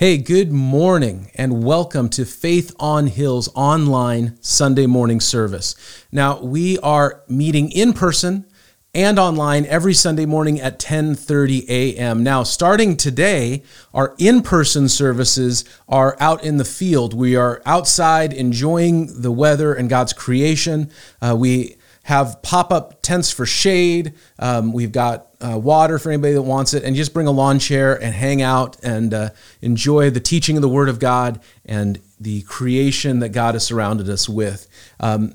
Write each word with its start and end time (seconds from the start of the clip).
Hey, 0.00 0.16
good 0.16 0.50
morning 0.50 1.30
and 1.34 1.62
welcome 1.62 2.08
to 2.08 2.24
Faith 2.24 2.74
on 2.80 3.06
Hills 3.06 3.50
online 3.54 4.38
Sunday 4.40 4.86
morning 4.86 5.20
service. 5.20 5.74
Now, 6.10 6.40
we 6.40 6.78
are 6.78 7.22
meeting 7.28 7.70
in 7.70 7.92
person 7.92 8.46
and 8.94 9.18
online 9.18 9.66
every 9.66 9.92
Sunday 9.92 10.24
morning 10.24 10.58
at 10.58 10.78
10:30 10.78 11.68
a.m. 11.68 12.22
Now, 12.22 12.44
starting 12.44 12.96
today, 12.96 13.62
our 13.92 14.14
in-person 14.16 14.88
services 14.88 15.66
are 15.86 16.16
out 16.18 16.42
in 16.42 16.56
the 16.56 16.64
field. 16.64 17.12
We 17.12 17.36
are 17.36 17.60
outside 17.66 18.32
enjoying 18.32 19.20
the 19.20 19.30
weather 19.30 19.74
and 19.74 19.90
God's 19.90 20.14
creation. 20.14 20.90
Uh, 21.20 21.36
we 21.38 21.76
have 22.04 22.40
pop-up 22.40 23.02
tents 23.02 23.30
for 23.30 23.44
shade. 23.44 24.14
Um, 24.38 24.72
we've 24.72 24.92
got 24.92 25.29
uh, 25.40 25.58
water 25.58 25.98
for 25.98 26.10
anybody 26.10 26.34
that 26.34 26.42
wants 26.42 26.74
it, 26.74 26.84
and 26.84 26.94
just 26.94 27.14
bring 27.14 27.26
a 27.26 27.30
lawn 27.30 27.58
chair 27.58 28.00
and 28.00 28.14
hang 28.14 28.42
out 28.42 28.76
and 28.82 29.14
uh, 29.14 29.30
enjoy 29.62 30.10
the 30.10 30.20
teaching 30.20 30.56
of 30.56 30.62
the 30.62 30.68
Word 30.68 30.88
of 30.88 30.98
God 30.98 31.40
and 31.64 32.00
the 32.18 32.42
creation 32.42 33.20
that 33.20 33.30
God 33.30 33.54
has 33.54 33.64
surrounded 33.64 34.08
us 34.08 34.28
with. 34.28 34.68
Um, 35.00 35.34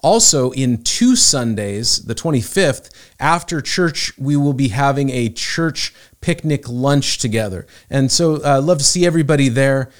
also, 0.00 0.52
in 0.52 0.82
two 0.82 1.16
Sundays, 1.16 2.04
the 2.04 2.14
25th, 2.14 2.90
after 3.18 3.60
church, 3.60 4.16
we 4.16 4.36
will 4.36 4.52
be 4.52 4.68
having 4.68 5.10
a 5.10 5.28
church 5.28 5.92
picnic 6.20 6.68
lunch 6.68 7.18
together. 7.18 7.66
And 7.90 8.10
so, 8.12 8.36
uh, 8.44 8.60
love 8.60 8.78
to 8.78 8.84
see 8.84 9.04
everybody 9.04 9.48
there. 9.48 9.90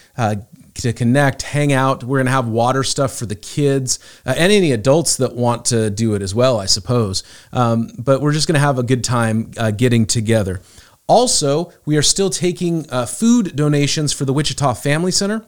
To 0.78 0.92
connect, 0.92 1.42
hang 1.42 1.72
out. 1.72 2.04
We're 2.04 2.18
going 2.18 2.26
to 2.26 2.32
have 2.32 2.46
water 2.46 2.84
stuff 2.84 3.12
for 3.16 3.26
the 3.26 3.34
kids 3.34 3.98
uh, 4.24 4.34
and 4.36 4.52
any 4.52 4.70
adults 4.70 5.16
that 5.16 5.34
want 5.34 5.64
to 5.66 5.90
do 5.90 6.14
it 6.14 6.22
as 6.22 6.36
well, 6.36 6.60
I 6.60 6.66
suppose. 6.66 7.24
Um, 7.52 7.90
but 7.98 8.20
we're 8.20 8.32
just 8.32 8.46
going 8.46 8.54
to 8.54 8.60
have 8.60 8.78
a 8.78 8.84
good 8.84 9.02
time 9.02 9.50
uh, 9.56 9.72
getting 9.72 10.06
together. 10.06 10.60
Also, 11.08 11.72
we 11.84 11.96
are 11.96 12.02
still 12.02 12.30
taking 12.30 12.88
uh, 12.90 13.06
food 13.06 13.56
donations 13.56 14.12
for 14.12 14.24
the 14.24 14.32
Wichita 14.32 14.74
Family 14.74 15.10
Center 15.10 15.44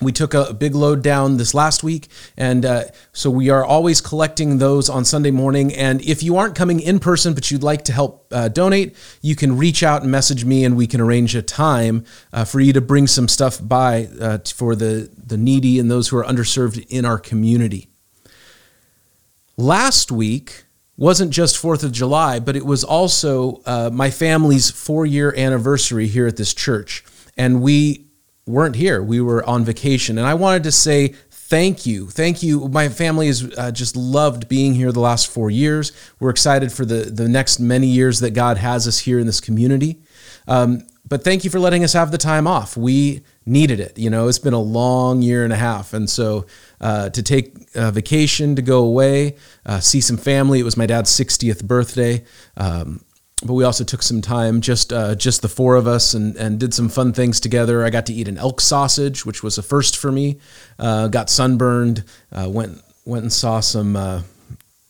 we 0.00 0.12
took 0.12 0.34
a 0.34 0.54
big 0.54 0.74
load 0.74 1.02
down 1.02 1.36
this 1.36 1.54
last 1.54 1.82
week 1.82 2.08
and 2.36 2.64
uh, 2.64 2.84
so 3.12 3.30
we 3.30 3.50
are 3.50 3.64
always 3.64 4.00
collecting 4.00 4.58
those 4.58 4.88
on 4.88 5.04
sunday 5.04 5.30
morning 5.30 5.74
and 5.74 6.00
if 6.02 6.22
you 6.22 6.36
aren't 6.36 6.54
coming 6.54 6.80
in 6.80 6.98
person 6.98 7.34
but 7.34 7.50
you'd 7.50 7.62
like 7.62 7.84
to 7.84 7.92
help 7.92 8.26
uh, 8.32 8.48
donate 8.48 8.96
you 9.22 9.34
can 9.34 9.56
reach 9.56 9.82
out 9.82 10.02
and 10.02 10.10
message 10.10 10.44
me 10.44 10.64
and 10.64 10.76
we 10.76 10.86
can 10.86 11.00
arrange 11.00 11.34
a 11.34 11.42
time 11.42 12.04
uh, 12.32 12.44
for 12.44 12.60
you 12.60 12.72
to 12.72 12.80
bring 12.80 13.06
some 13.06 13.28
stuff 13.28 13.58
by 13.62 14.08
uh, 14.20 14.38
for 14.54 14.74
the, 14.74 15.10
the 15.16 15.36
needy 15.36 15.78
and 15.78 15.90
those 15.90 16.08
who 16.08 16.16
are 16.16 16.24
underserved 16.24 16.84
in 16.88 17.04
our 17.04 17.18
community 17.18 17.88
last 19.56 20.10
week 20.10 20.64
wasn't 20.98 21.30
just 21.30 21.56
Fourth 21.56 21.84
of 21.84 21.92
July, 21.92 22.40
but 22.40 22.56
it 22.56 22.66
was 22.66 22.82
also 22.82 23.62
uh, 23.64 23.88
my 23.92 24.10
family's 24.10 24.68
four 24.68 25.06
year 25.06 25.32
anniversary 25.36 26.08
here 26.08 26.26
at 26.26 26.36
this 26.36 26.52
church. 26.52 27.04
And 27.36 27.62
we 27.62 28.07
weren't 28.48 28.76
here. 28.76 29.02
We 29.02 29.20
were 29.20 29.44
on 29.44 29.64
vacation. 29.64 30.18
And 30.18 30.26
I 30.26 30.34
wanted 30.34 30.64
to 30.64 30.72
say 30.72 31.08
thank 31.30 31.86
you. 31.86 32.08
Thank 32.08 32.42
you. 32.42 32.68
My 32.68 32.88
family 32.88 33.28
has 33.28 33.50
uh, 33.56 33.70
just 33.70 33.96
loved 33.96 34.48
being 34.48 34.74
here 34.74 34.92
the 34.92 35.00
last 35.00 35.28
four 35.28 35.50
years. 35.50 35.92
We're 36.20 36.30
excited 36.30 36.72
for 36.72 36.84
the, 36.84 37.04
the 37.04 37.28
next 37.28 37.58
many 37.60 37.86
years 37.86 38.20
that 38.20 38.30
God 38.30 38.58
has 38.58 38.86
us 38.86 38.98
here 38.98 39.18
in 39.18 39.26
this 39.26 39.40
community. 39.40 40.00
Um, 40.46 40.86
but 41.08 41.24
thank 41.24 41.44
you 41.44 41.50
for 41.50 41.58
letting 41.58 41.84
us 41.84 41.94
have 41.94 42.10
the 42.10 42.18
time 42.18 42.46
off. 42.46 42.76
We 42.76 43.22
needed 43.46 43.80
it. 43.80 43.98
You 43.98 44.10
know, 44.10 44.28
it's 44.28 44.38
been 44.38 44.52
a 44.52 44.60
long 44.60 45.22
year 45.22 45.42
and 45.42 45.52
a 45.52 45.56
half. 45.56 45.94
And 45.94 46.08
so 46.08 46.44
uh, 46.82 47.08
to 47.10 47.22
take 47.22 47.54
a 47.74 47.90
vacation, 47.90 48.54
to 48.56 48.62
go 48.62 48.84
away, 48.84 49.36
uh, 49.64 49.80
see 49.80 50.02
some 50.02 50.18
family, 50.18 50.60
it 50.60 50.64
was 50.64 50.76
my 50.76 50.84
dad's 50.84 51.10
60th 51.10 51.64
birthday. 51.64 52.24
Um, 52.58 53.02
but 53.44 53.54
we 53.54 53.64
also 53.64 53.84
took 53.84 54.02
some 54.02 54.20
time, 54.20 54.60
just 54.60 54.92
uh, 54.92 55.14
just 55.14 55.42
the 55.42 55.48
four 55.48 55.76
of 55.76 55.86
us, 55.86 56.14
and 56.14 56.36
and 56.36 56.58
did 56.58 56.74
some 56.74 56.88
fun 56.88 57.12
things 57.12 57.40
together. 57.40 57.84
I 57.84 57.90
got 57.90 58.06
to 58.06 58.12
eat 58.12 58.28
an 58.28 58.38
elk 58.38 58.60
sausage, 58.60 59.24
which 59.24 59.42
was 59.42 59.58
a 59.58 59.62
first 59.62 59.96
for 59.96 60.10
me. 60.10 60.38
Uh, 60.78 61.08
got 61.08 61.30
sunburned. 61.30 62.04
Uh, 62.32 62.48
went 62.50 62.82
went 63.04 63.22
and 63.22 63.32
saw 63.32 63.60
some. 63.60 63.96
Uh, 63.96 64.22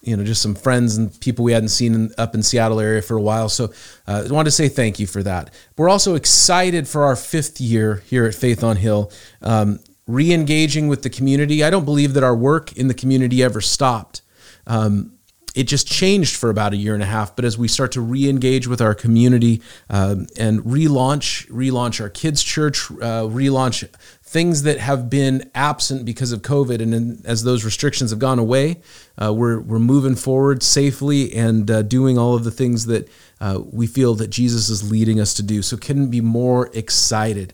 you 0.01 0.17
know, 0.17 0.25
just 0.25 0.41
some 0.41 0.55
friends 0.55 0.97
and 0.97 1.20
people 1.20 1.45
we 1.45 1.53
hadn't 1.53 1.69
seen 1.69 1.95
in, 1.95 2.11
up 2.17 2.35
in 2.35 2.42
Seattle 2.42 2.81
area 2.81 3.03
for 3.03 3.17
a 3.17 3.20
while. 3.20 3.51
So, 3.51 3.64
uh, 4.07 4.25
I 4.27 4.33
wanted 4.33 4.47
to 4.47 4.53
say 4.53 4.69
thank 4.69 4.98
you 4.98 5.07
for 5.07 5.23
that. 5.25 5.53
We're 5.77 5.91
also 5.91 6.14
excited 6.14 6.89
for 6.89 7.05
our 7.05 7.17
fifth 7.17 7.61
year 7.61 7.97
here 8.07 8.25
at 8.25 8.35
Faith 8.35 8.64
on 8.64 8.77
Hill, 8.77 9.13
um, 9.42 9.81
re-engaging 10.07 10.89
with 10.89 11.03
the 11.03 11.11
community. 11.11 11.63
I 11.63 11.69
don't 11.69 11.85
believe 11.85 12.14
that 12.14 12.23
our 12.23 12.35
work 12.35 12.73
in 12.73 12.89
the 12.89 12.95
community 12.95 13.42
ever 13.42 13.61
stopped. 13.61 14.23
Um, 14.67 15.17
it 15.58 15.67
just 15.67 15.89
changed 15.89 16.36
for 16.36 16.51
about 16.51 16.73
a 16.73 16.77
year 16.77 16.95
and 16.95 17.02
a 17.02 17.07
half. 17.07 17.35
But 17.35 17.45
as 17.45 17.58
we 17.58 17.67
start 17.67 17.91
to 17.92 18.01
re-engage 18.01 18.69
with 18.69 18.80
our 18.80 18.95
community 18.95 19.61
um, 19.91 20.29
and 20.39 20.61
relaunch, 20.61 21.48
relaunch 21.48 22.01
our 22.01 22.08
kids' 22.08 22.45
church, 22.45 22.89
uh, 22.92 23.27
relaunch 23.27 23.92
things 24.23 24.63
that 24.63 24.79
have 24.79 25.11
been 25.11 25.51
absent 25.57 26.05
because 26.05 26.30
of 26.30 26.42
COVID, 26.42 26.80
and 26.80 27.27
as 27.27 27.42
those 27.42 27.64
restrictions 27.64 28.11
have 28.11 28.20
gone 28.20 28.39
away, 28.39 28.83
uh, 29.20 29.35
we're 29.35 29.58
we're 29.58 29.80
moving 29.80 30.14
forward 30.14 30.63
safely 30.63 31.35
and 31.35 31.69
uh, 31.69 31.83
doing 31.83 32.19
all 32.19 32.36
of 32.36 32.45
the 32.45 32.52
things 32.52 32.86
that 32.86 33.11
uh, 33.40 33.58
we 33.73 33.89
feel 33.89 34.14
that 34.14 34.29
Jesus 34.29 34.69
is 34.69 34.89
leading 34.89 35.19
us 35.19 35.35
to 35.35 35.42
do. 35.42 35.61
So 35.63 35.77
couldn't 35.77 36.11
be 36.11 36.20
more 36.20 36.70
excited. 36.73 37.52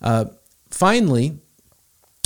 Uh, 0.00 0.24
finally, 0.70 1.40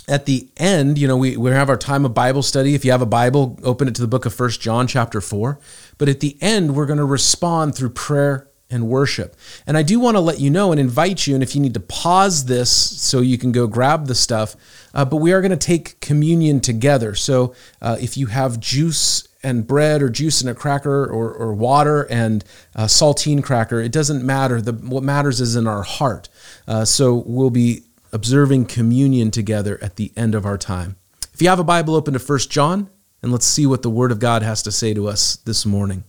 at 0.08 0.26
the 0.26 0.48
end, 0.56 0.98
you 0.98 1.06
know, 1.06 1.16
we, 1.16 1.36
we 1.36 1.50
have 1.50 1.68
our 1.68 1.76
time 1.76 2.04
of 2.04 2.14
Bible 2.14 2.42
study. 2.42 2.74
If 2.74 2.84
you 2.84 2.90
have 2.90 3.02
a 3.02 3.06
Bible, 3.06 3.58
open 3.62 3.88
it 3.88 3.94
to 3.96 4.00
the 4.00 4.08
book 4.08 4.24
of 4.24 4.34
First 4.34 4.60
John, 4.60 4.86
chapter 4.86 5.20
4. 5.20 5.60
But 5.98 6.08
at 6.08 6.20
the 6.20 6.36
end, 6.40 6.74
we're 6.74 6.86
going 6.86 6.98
to 6.98 7.04
respond 7.04 7.74
through 7.74 7.90
prayer 7.90 8.48
and 8.70 8.88
worship. 8.88 9.36
And 9.66 9.76
I 9.76 9.82
do 9.82 10.00
want 10.00 10.16
to 10.16 10.20
let 10.20 10.40
you 10.40 10.50
know 10.50 10.72
and 10.72 10.80
invite 10.80 11.26
you, 11.26 11.34
and 11.34 11.42
if 11.42 11.54
you 11.54 11.60
need 11.60 11.74
to 11.74 11.80
pause 11.80 12.46
this 12.46 12.70
so 12.70 13.20
you 13.20 13.38
can 13.38 13.52
go 13.52 13.66
grab 13.66 14.06
the 14.06 14.14
stuff, 14.14 14.56
uh, 14.94 15.04
but 15.04 15.16
we 15.16 15.32
are 15.32 15.40
going 15.40 15.50
to 15.50 15.56
take 15.56 16.00
communion 16.00 16.60
together. 16.60 17.14
So 17.14 17.54
uh, 17.80 17.96
if 18.00 18.16
you 18.16 18.26
have 18.26 18.60
juice 18.60 19.26
and 19.42 19.66
bread 19.66 20.02
or 20.02 20.10
juice 20.10 20.40
and 20.40 20.50
a 20.50 20.54
cracker 20.54 21.04
or, 21.06 21.32
or 21.32 21.54
water 21.54 22.02
and 22.10 22.44
a 22.74 22.84
saltine 22.84 23.42
cracker, 23.42 23.80
it 23.80 23.92
doesn't 23.92 24.24
matter. 24.24 24.60
The, 24.60 24.72
what 24.72 25.02
matters 25.02 25.40
is 25.40 25.56
in 25.56 25.66
our 25.66 25.82
heart. 25.82 26.28
Uh, 26.66 26.84
so 26.84 27.22
we'll 27.26 27.50
be 27.50 27.84
observing 28.12 28.66
communion 28.66 29.30
together 29.30 29.78
at 29.82 29.96
the 29.96 30.12
end 30.16 30.34
of 30.34 30.46
our 30.46 30.58
time. 30.58 30.96
If 31.32 31.42
you 31.42 31.48
have 31.48 31.60
a 31.60 31.64
Bible 31.64 31.94
open 31.94 32.14
to 32.14 32.20
1 32.20 32.38
John, 32.50 32.90
and 33.22 33.32
let's 33.32 33.46
see 33.46 33.66
what 33.66 33.82
the 33.82 33.90
Word 33.90 34.12
of 34.12 34.18
God 34.18 34.42
has 34.42 34.62
to 34.62 34.72
say 34.72 34.94
to 34.94 35.08
us 35.08 35.36
this 35.36 35.66
morning. 35.66 36.04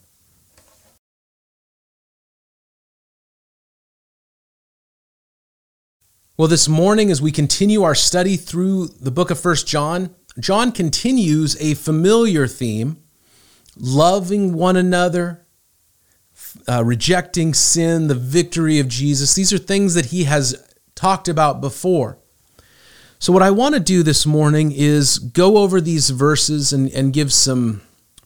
Well, 6.38 6.48
this 6.48 6.70
morning, 6.70 7.12
as 7.12 7.22
we 7.22 7.34
continue 7.34 7.84
our 7.84 7.96
study 7.96 8.38
through 8.38 8.88
the 8.88 9.12
book 9.12 9.30
of 9.30 9.44
1 9.44 9.56
John, 9.66 10.16
John 10.40 10.72
continues 10.72 11.62
a 11.62 11.74
familiar 11.74 12.48
theme 12.48 13.04
loving 13.76 14.54
one 14.54 14.76
another, 14.76 15.46
uh, 16.68 16.84
rejecting 16.84 17.54
sin, 17.54 18.08
the 18.08 18.16
victory 18.16 18.80
of 18.80 18.88
Jesus. 18.88 19.34
These 19.34 19.54
are 19.54 19.58
things 19.58 19.94
that 19.96 20.08
he 20.08 20.26
has 20.26 20.69
talked 21.00 21.30
about 21.30 21.62
before. 21.62 22.18
So, 23.20 23.32
what 23.32 23.42
I 23.42 23.52
want 23.52 23.74
to 23.74 23.80
do 23.80 24.04
this 24.04 24.26
morning 24.26 24.74
is 24.76 25.18
go 25.18 25.58
over 25.58 25.80
these 25.80 26.10
verses 26.10 26.74
and, 26.74 26.90
and 26.92 27.14
give 27.14 27.32
some 27.32 27.82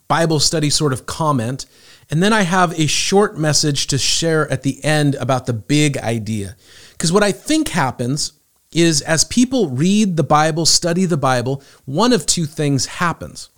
Bible 0.07 0.39
study 0.39 0.72
sort 0.72 0.91
of 0.91 1.06
comment. 1.06 1.67
And 2.09 2.22
then 2.22 2.33
I 2.33 2.41
have 2.41 2.78
a 2.79 2.88
short 2.88 3.38
message 3.38 3.88
to 3.88 3.97
share 3.97 4.51
at 4.51 4.63
the 4.63 4.83
end 4.83 5.16
about 5.16 5.45
the 5.45 5.53
big 5.53 5.97
idea. 6.00 6.56
Because 6.91 7.12
what 7.12 7.23
I 7.23 7.31
think 7.31 7.69
happens 7.69 8.33
is 8.72 9.01
as 9.01 9.23
people 9.23 9.69
read 9.69 10.17
the 10.17 10.23
Bible, 10.23 10.66
study 10.66 11.06
the 11.06 11.17
Bible, 11.17 11.63
one 11.85 12.12
of 12.12 12.25
two 12.25 12.45
things 12.45 12.88
happens. 12.88 13.50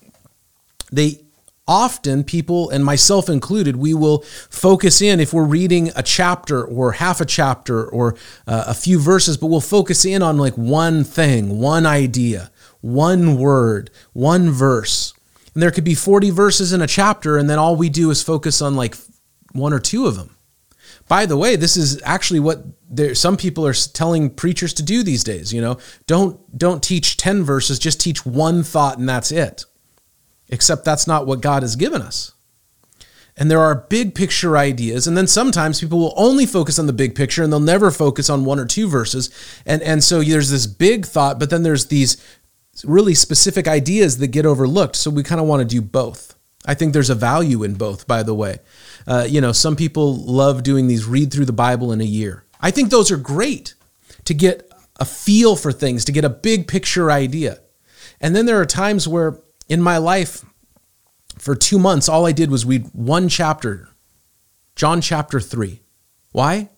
They 0.91 1.24
often 1.67 2.23
people 2.23 2.69
and 2.69 2.85
myself 2.85 3.27
included 3.27 3.75
we 3.75 3.93
will 3.93 4.19
focus 4.49 5.01
in 5.01 5.19
if 5.19 5.33
we're 5.33 5.43
reading 5.43 5.91
a 5.95 6.03
chapter 6.03 6.63
or 6.63 6.93
half 6.93 7.19
a 7.19 7.25
chapter 7.25 7.87
or 7.87 8.15
uh, 8.47 8.65
a 8.67 8.73
few 8.73 8.99
verses 8.99 9.37
but 9.37 9.47
we'll 9.47 9.61
focus 9.61 10.05
in 10.05 10.21
on 10.21 10.37
like 10.37 10.53
one 10.55 11.03
thing 11.03 11.59
one 11.59 11.85
idea 11.85 12.51
one 12.81 13.37
word 13.37 13.89
one 14.13 14.51
verse. 14.51 15.13
And 15.53 15.63
there 15.63 15.71
could 15.71 15.83
be 15.83 15.95
40 15.95 16.29
verses 16.29 16.71
in 16.71 16.81
a 16.81 16.87
chapter 16.87 17.37
and 17.37 17.49
then 17.49 17.57
all 17.57 17.75
we 17.75 17.89
do 17.89 18.11
is 18.11 18.21
focus 18.21 18.61
on 18.61 18.75
like 18.75 18.95
one 19.53 19.73
or 19.73 19.79
two 19.79 20.05
of 20.05 20.15
them. 20.15 20.37
By 21.07 21.25
the 21.25 21.37
way 21.37 21.55
this 21.55 21.77
is 21.77 21.99
actually 22.03 22.41
what 22.41 22.63
there 22.87 23.15
some 23.15 23.37
people 23.37 23.65
are 23.65 23.73
telling 23.73 24.29
preachers 24.29 24.73
to 24.75 24.83
do 24.83 25.01
these 25.01 25.23
days 25.23 25.51
you 25.51 25.61
know? 25.61 25.79
Don't 26.05 26.39
don't 26.55 26.83
teach 26.83 27.17
10 27.17 27.43
verses 27.43 27.79
just 27.79 27.99
teach 27.99 28.23
one 28.23 28.61
thought 28.61 28.99
and 28.99 29.09
that's 29.09 29.31
it 29.31 29.65
Except 30.49 30.85
that's 30.85 31.07
not 31.07 31.25
what 31.25 31.41
God 31.41 31.63
has 31.63 31.75
given 31.75 32.01
us. 32.01 32.33
And 33.37 33.51
there 33.51 33.59
are 33.59 33.75
big 33.75 34.15
picture 34.15 34.57
ideas. 34.57 35.07
And 35.07 35.17
then 35.17 35.27
sometimes 35.27 35.81
people 35.81 35.99
will 35.99 36.13
only 36.15 36.45
focus 36.45 36.79
on 36.79 36.87
the 36.87 36.93
big 36.93 37.15
picture 37.15 37.43
and 37.43 37.51
they'll 37.51 37.59
never 37.59 37.91
focus 37.91 38.29
on 38.29 38.45
one 38.45 38.59
or 38.59 38.65
two 38.65 38.87
verses. 38.87 39.29
And, 39.65 39.81
and 39.81 40.03
so 40.03 40.21
there's 40.21 40.51
this 40.51 40.67
big 40.67 41.05
thought, 41.05 41.37
but 41.37 41.49
then 41.49 41.63
there's 41.63 41.87
these 41.87 42.23
really 42.85 43.13
specific 43.13 43.67
ideas 43.67 44.19
that 44.19 44.27
get 44.27 44.45
overlooked. 44.45 44.95
So 44.95 45.09
we 45.11 45.23
kind 45.23 45.41
of 45.41 45.47
want 45.47 45.61
to 45.61 45.65
do 45.65 45.81
both. 45.81 46.35
I 46.65 46.73
think 46.73 46.93
there's 46.93 47.09
a 47.09 47.15
value 47.15 47.63
in 47.63 47.75
both, 47.75 48.07
by 48.07 48.23
the 48.23 48.33
way. 48.33 48.59
Uh, 49.05 49.27
you 49.27 49.41
know, 49.41 49.51
some 49.51 49.75
people 49.75 50.15
love 50.15 50.63
doing 50.63 50.87
these 50.87 51.05
read 51.05 51.31
through 51.31 51.45
the 51.45 51.53
Bible 51.53 51.91
in 51.91 52.01
a 52.01 52.05
year. 52.05 52.43
I 52.61 52.71
think 52.71 52.89
those 52.89 53.11
are 53.11 53.17
great 53.17 53.75
to 54.23 54.33
get 54.33 54.71
a 54.97 55.05
feel 55.05 55.55
for 55.55 55.71
things, 55.71 56.05
to 56.05 56.11
get 56.11 56.25
a 56.25 56.29
big 56.29 56.67
picture 56.67 57.11
idea. 57.11 57.59
And 58.21 58.35
then 58.35 58.45
there 58.45 58.59
are 58.59 58.65
times 58.65 59.07
where 59.07 59.37
in 59.67 59.81
my 59.81 59.97
life, 59.97 60.45
for 61.37 61.55
two 61.55 61.79
months, 61.79 62.07
all 62.07 62.25
I 62.25 62.31
did 62.31 62.49
was 62.49 62.65
read 62.65 62.89
one 62.93 63.29
chapter, 63.29 63.89
John 64.75 65.01
chapter 65.01 65.39
3. 65.39 65.81
Why? 66.31 66.69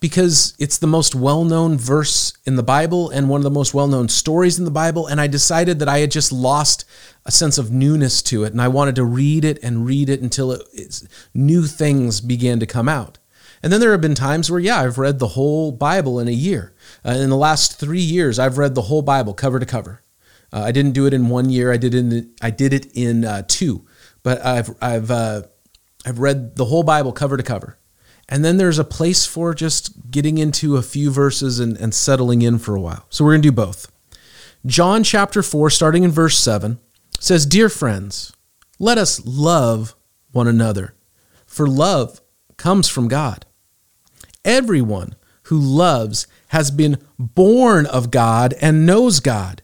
Because 0.00 0.54
it's 0.58 0.78
the 0.78 0.86
most 0.86 1.14
well 1.14 1.44
known 1.44 1.76
verse 1.76 2.32
in 2.44 2.56
the 2.56 2.62
Bible 2.62 3.10
and 3.10 3.28
one 3.28 3.40
of 3.40 3.44
the 3.44 3.50
most 3.50 3.74
well 3.74 3.88
known 3.88 4.08
stories 4.08 4.58
in 4.58 4.64
the 4.64 4.70
Bible. 4.70 5.06
And 5.06 5.20
I 5.20 5.26
decided 5.26 5.78
that 5.80 5.88
I 5.88 5.98
had 5.98 6.10
just 6.10 6.30
lost 6.30 6.84
a 7.24 7.32
sense 7.32 7.58
of 7.58 7.72
newness 7.72 8.22
to 8.22 8.44
it. 8.44 8.52
And 8.52 8.62
I 8.62 8.68
wanted 8.68 8.94
to 8.96 9.04
read 9.04 9.44
it 9.44 9.58
and 9.62 9.84
read 9.84 10.08
it 10.08 10.20
until 10.20 10.52
it, 10.52 11.02
new 11.34 11.66
things 11.66 12.20
began 12.20 12.60
to 12.60 12.66
come 12.66 12.88
out. 12.88 13.18
And 13.60 13.72
then 13.72 13.80
there 13.80 13.90
have 13.90 14.00
been 14.00 14.14
times 14.14 14.50
where, 14.50 14.60
yeah, 14.60 14.80
I've 14.80 14.98
read 14.98 15.18
the 15.18 15.28
whole 15.28 15.72
Bible 15.72 16.20
in 16.20 16.28
a 16.28 16.32
year. 16.32 16.74
Uh, 17.04 17.10
in 17.10 17.28
the 17.28 17.36
last 17.36 17.80
three 17.80 18.00
years, 18.00 18.38
I've 18.38 18.58
read 18.58 18.76
the 18.76 18.82
whole 18.82 19.02
Bible 19.02 19.34
cover 19.34 19.58
to 19.58 19.66
cover. 19.66 20.02
Uh, 20.52 20.62
I 20.62 20.72
didn't 20.72 20.92
do 20.92 21.06
it 21.06 21.14
in 21.14 21.28
one 21.28 21.50
year. 21.50 21.72
I 21.72 21.76
did 21.76 21.94
in 21.94 22.34
I 22.40 22.50
did 22.50 22.72
it 22.72 22.86
in 22.94 23.24
uh, 23.24 23.42
two, 23.46 23.86
but 24.22 24.44
I've 24.44 24.70
I've 24.80 25.10
uh, 25.10 25.42
I've 26.06 26.18
read 26.18 26.56
the 26.56 26.66
whole 26.66 26.82
Bible 26.82 27.12
cover 27.12 27.36
to 27.36 27.42
cover. 27.42 27.78
And 28.28 28.44
then 28.44 28.58
there's 28.58 28.78
a 28.78 28.84
place 28.84 29.24
for 29.24 29.54
just 29.54 30.10
getting 30.10 30.36
into 30.36 30.76
a 30.76 30.82
few 30.82 31.10
verses 31.10 31.60
and, 31.60 31.76
and 31.78 31.94
settling 31.94 32.42
in 32.42 32.58
for 32.58 32.76
a 32.76 32.80
while. 32.80 33.06
So 33.08 33.24
we're 33.24 33.36
to 33.36 33.42
do 33.42 33.52
both. 33.52 33.90
John 34.66 35.02
chapter 35.02 35.42
4, 35.42 35.70
starting 35.70 36.02
in 36.02 36.10
verse 36.10 36.38
7, 36.38 36.78
says, 37.18 37.46
Dear 37.46 37.70
friends, 37.70 38.34
let 38.78 38.98
us 38.98 39.24
love 39.24 39.94
one 40.32 40.46
another, 40.46 40.94
for 41.46 41.66
love 41.66 42.20
comes 42.58 42.88
from 42.88 43.08
God. 43.08 43.46
Everyone 44.44 45.14
who 45.44 45.58
loves 45.58 46.26
has 46.48 46.70
been 46.70 46.98
born 47.18 47.86
of 47.86 48.10
God 48.10 48.54
and 48.60 48.84
knows 48.84 49.20
God. 49.20 49.62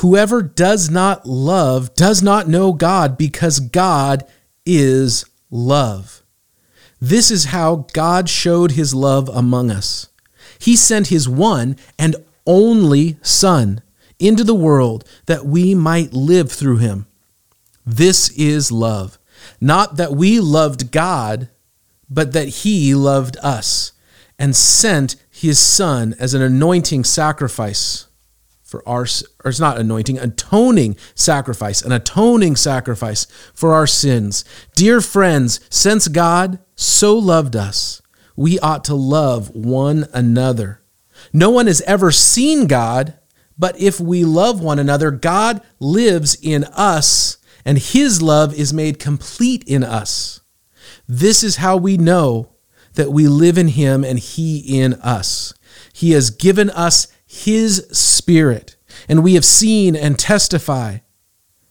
Whoever 0.00 0.40
does 0.40 0.88
not 0.88 1.26
love 1.26 1.94
does 1.94 2.22
not 2.22 2.48
know 2.48 2.72
God 2.72 3.18
because 3.18 3.60
God 3.60 4.24
is 4.64 5.26
love. 5.50 6.22
This 7.02 7.30
is 7.30 7.46
how 7.46 7.86
God 7.92 8.26
showed 8.26 8.72
his 8.72 8.94
love 8.94 9.28
among 9.28 9.70
us. 9.70 10.08
He 10.58 10.74
sent 10.74 11.08
his 11.08 11.28
one 11.28 11.76
and 11.98 12.16
only 12.46 13.18
Son 13.20 13.82
into 14.18 14.42
the 14.42 14.54
world 14.54 15.04
that 15.26 15.44
we 15.44 15.74
might 15.74 16.14
live 16.14 16.50
through 16.50 16.78
him. 16.78 17.06
This 17.84 18.30
is 18.30 18.72
love. 18.72 19.18
Not 19.60 19.96
that 19.96 20.12
we 20.12 20.40
loved 20.40 20.92
God, 20.92 21.50
but 22.08 22.32
that 22.32 22.48
he 22.48 22.94
loved 22.94 23.36
us 23.42 23.92
and 24.38 24.56
sent 24.56 25.16
his 25.30 25.58
son 25.58 26.14
as 26.18 26.32
an 26.32 26.40
anointing 26.40 27.04
sacrifice 27.04 28.06
for 28.70 28.88
our 28.88 29.02
or 29.44 29.48
it's 29.50 29.58
not 29.58 29.78
anointing 29.78 30.16
atoning 30.16 30.96
sacrifice 31.14 31.82
an 31.82 31.90
atoning 31.90 32.54
sacrifice 32.54 33.26
for 33.52 33.74
our 33.74 33.86
sins. 33.86 34.44
Dear 34.76 35.00
friends 35.00 35.60
since 35.68 36.06
god 36.06 36.60
so 36.76 37.18
loved 37.18 37.56
us 37.56 38.00
we 38.36 38.58
ought 38.60 38.84
to 38.84 38.94
love 38.94 39.50
one 39.54 40.06
another. 40.14 40.82
No 41.32 41.50
one 41.50 41.66
has 41.66 41.80
ever 41.82 42.12
seen 42.12 42.68
god 42.68 43.18
but 43.58 43.78
if 43.78 44.00
we 44.00 44.24
love 44.24 44.60
one 44.60 44.78
another 44.78 45.10
god 45.10 45.60
lives 45.80 46.36
in 46.40 46.62
us 46.64 47.38
and 47.64 47.76
his 47.76 48.22
love 48.22 48.54
is 48.54 48.72
made 48.72 49.00
complete 49.00 49.64
in 49.64 49.82
us. 49.82 50.40
This 51.08 51.42
is 51.42 51.56
how 51.56 51.76
we 51.76 51.96
know 51.96 52.54
that 52.94 53.12
we 53.12 53.26
live 53.26 53.58
in 53.58 53.68
him 53.68 54.04
and 54.04 54.18
he 54.18 54.58
in 54.80 54.94
us. 54.94 55.52
He 55.92 56.12
has 56.12 56.30
given 56.30 56.70
us 56.70 57.08
his 57.32 57.86
spirit, 57.92 58.76
and 59.08 59.22
we 59.22 59.34
have 59.34 59.44
seen 59.44 59.94
and 59.94 60.18
testify 60.18 60.98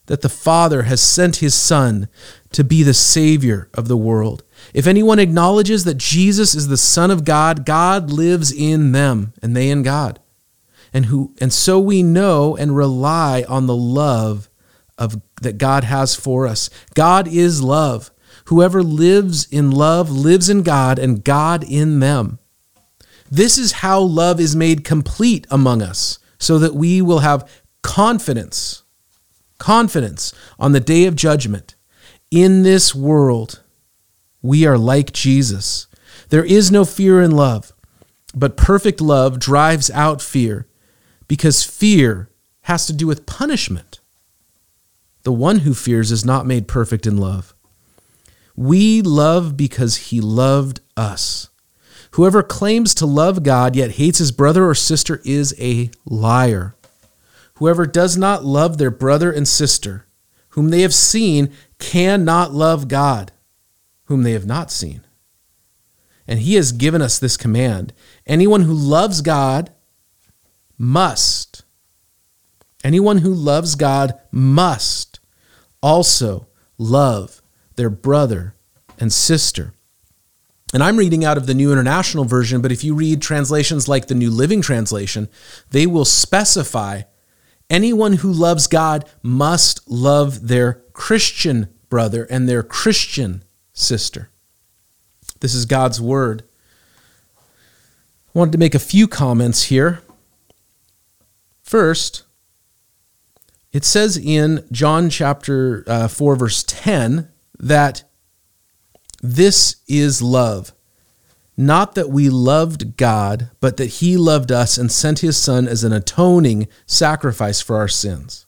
that 0.06 0.22
the 0.22 0.30
Father 0.30 0.84
has 0.84 1.02
sent 1.02 1.38
his 1.38 1.54
Son 1.54 2.08
to 2.54 2.64
be 2.64 2.82
the 2.82 2.94
Savior 2.94 3.70
of 3.74 3.90
the 3.90 3.98
world. 3.98 4.44
If 4.74 4.88
anyone 4.88 5.20
acknowledges 5.20 5.84
that 5.84 5.98
Jesus 5.98 6.56
is 6.56 6.70
the 6.70 6.78
Son 6.78 7.12
of 7.12 7.26
God, 7.26 7.66
God 7.66 8.10
lives 8.10 8.54
in 8.54 8.94
them, 8.94 9.34
and 9.42 9.54
they 9.54 9.70
in 9.70 9.84
God. 9.84 10.22
And 10.94 11.08
who 11.08 11.36
and 11.42 11.52
so 11.52 11.78
we 11.78 12.04
know 12.04 12.56
and 12.56 12.76
rely 12.76 13.44
on 13.50 13.68
the 13.68 13.76
love 13.76 14.50
of 14.98 15.22
that 15.42 15.58
God 15.58 15.84
has 15.84 16.16
for 16.16 16.48
us. 16.48 16.70
God 16.96 17.28
is 17.28 17.62
love. 17.62 18.12
Whoever 18.46 18.82
lives 18.82 19.46
in 19.52 19.72
love 19.72 20.10
lives 20.10 20.50
in 20.50 20.64
God 20.64 20.98
and 20.98 21.22
God 21.22 21.66
in 21.66 22.00
them. 22.00 22.40
This 23.30 23.58
is 23.58 23.72
how 23.74 24.00
love 24.00 24.40
is 24.40 24.56
made 24.56 24.84
complete 24.84 25.46
among 25.52 25.82
us, 25.82 26.20
so 26.38 26.58
that 26.60 26.76
we 26.76 27.02
will 27.02 27.20
have 27.20 27.50
confidence, 27.84 28.84
confidence 29.58 30.34
on 30.58 30.72
the 30.72 30.80
day 30.80 31.06
of 31.06 31.16
judgment. 31.16 31.76
In 32.32 32.64
this 32.64 32.96
world, 32.96 33.62
we 34.42 34.66
are 34.66 34.78
like 34.78 35.14
Jesus. 35.14 35.88
There 36.30 36.46
is 36.46 36.72
no 36.72 36.86
fear 36.86 37.22
in 37.22 37.32
love, 37.32 37.72
but 38.34 38.58
perfect 38.58 39.02
love 39.02 39.40
drives 39.40 39.92
out 39.92 40.22
fear, 40.22 40.68
because 41.28 41.64
fear 41.64 42.30
has 42.62 42.86
to 42.88 42.94
do 42.94 43.06
with 43.06 43.26
punishment. 43.26 44.00
The 45.24 45.32
one 45.32 45.60
who 45.60 45.74
fears 45.74 46.12
is 46.12 46.24
not 46.26 46.46
made 46.46 46.68
perfect 46.68 47.06
in 47.06 47.18
love. 47.18 47.54
We 48.56 49.02
love 49.02 49.56
because 49.56 49.98
he 49.98 50.22
loved 50.22 50.80
us. 50.98 51.49
Whoever 52.12 52.42
claims 52.42 52.96
to 52.96 53.06
love 53.06 53.44
God 53.44 53.76
yet 53.76 53.92
hates 53.92 54.18
his 54.18 54.32
brother 54.32 54.68
or 54.68 54.76
sister 54.76 55.22
is 55.24 55.56
a 55.60 55.92
liar. 56.06 56.76
Whoever 57.56 57.86
does 57.86 58.18
not 58.18 58.44
love 58.46 58.78
their 58.78 58.92
brother 58.92 59.32
and 59.32 59.48
sister, 59.48 60.06
whom 60.50 60.70
they 60.70 60.82
have 60.82 60.94
seen, 60.94 61.52
cannot 61.78 62.54
love 62.54 62.88
God, 62.88 63.32
whom 64.06 64.24
they 64.24 64.32
have 64.32 64.46
not 64.46 64.72
seen. 64.72 65.02
And 66.28 66.40
he 66.40 66.56
has 66.56 66.72
given 66.72 67.02
us 67.02 67.20
this 67.20 67.38
command 67.38 67.94
anyone 68.26 68.62
who 68.62 68.74
loves 68.74 69.22
God 69.22 69.72
must, 70.78 71.64
anyone 72.84 73.20
who 73.20 73.34
loves 73.34 73.76
God 73.76 74.14
must 74.32 75.20
also 75.82 76.48
love 76.78 77.42
their 77.76 77.90
brother 77.90 78.54
and 79.00 79.12
sister. 79.12 79.74
And 80.74 80.84
I'm 80.84 80.98
reading 80.98 81.26
out 81.26 81.38
of 81.38 81.48
the 81.48 81.56
New 81.56 81.72
International 81.72 82.26
Version, 82.26 82.62
but 82.62 82.72
if 82.72 82.84
you 82.84 82.94
read 82.94 83.22
translations 83.22 83.88
like 83.88 84.08
the 84.08 84.16
New 84.16 84.30
Living 84.30 84.62
Translation, 84.62 85.28
they 85.72 85.88
will 85.88 86.06
specify 86.06 87.02
anyone 87.70 88.14
who 88.14 88.32
loves 88.32 88.68
God 88.68 89.10
must 89.24 89.90
love 89.90 90.48
their 90.48 90.84
Christian 90.94 91.70
brother 91.90 92.26
and 92.26 92.48
their 92.48 92.62
Christian 92.62 93.44
sister. 93.74 94.30
This 95.40 95.56
is 95.56 95.66
God's 95.66 96.00
word. 96.00 96.44
I 97.38 98.38
wanted 98.38 98.52
to 98.52 98.58
make 98.58 98.76
a 98.76 98.80
few 98.80 99.08
comments 99.08 99.64
here. 99.66 100.02
First, 101.64 102.24
it 103.72 103.86
says 103.86 104.18
in 104.18 104.66
John 104.72 105.10
chapter 105.10 105.84
uh, 105.88 106.08
4, 106.08 106.36
verse 106.36 106.64
10, 106.68 107.30
that 107.60 108.04
this 109.22 109.78
is 109.88 110.22
love. 110.22 110.74
Not 111.58 111.96
that 111.96 112.10
we 112.10 112.30
loved 112.30 112.96
God, 112.96 113.50
but 113.60 113.78
that 113.78 113.86
He 113.88 114.16
loved 114.16 114.52
us 114.52 114.78
and 114.78 114.92
sent 114.92 115.20
His 115.20 115.38
Son 115.38 115.68
as 115.68 115.84
an 115.84 115.92
atoning 115.92 116.68
sacrifice 116.86 117.60
for 117.60 117.76
our 117.76 117.90
sins. 117.90 118.46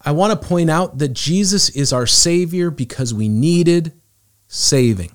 I 0.00 0.12
want 0.12 0.38
to 0.38 0.48
point 0.48 0.70
out 0.70 0.98
that 0.98 1.12
Jesus 1.12 1.70
is 1.70 1.92
our 1.92 2.06
Savior 2.06 2.70
because 2.70 3.12
we 3.12 3.28
needed 3.28 3.92
saving. 4.48 5.14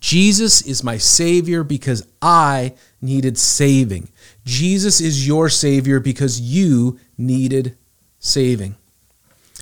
Jesus 0.00 0.62
is 0.62 0.84
my 0.84 0.98
Savior 0.98 1.64
because 1.64 2.06
I 2.20 2.74
needed 3.00 3.38
saving. 3.38 4.10
Jesus 4.44 5.00
is 5.00 5.26
your 5.26 5.48
Savior 5.48 5.98
because 5.98 6.40
you 6.40 6.98
needed 7.16 7.76
saving. 8.18 8.76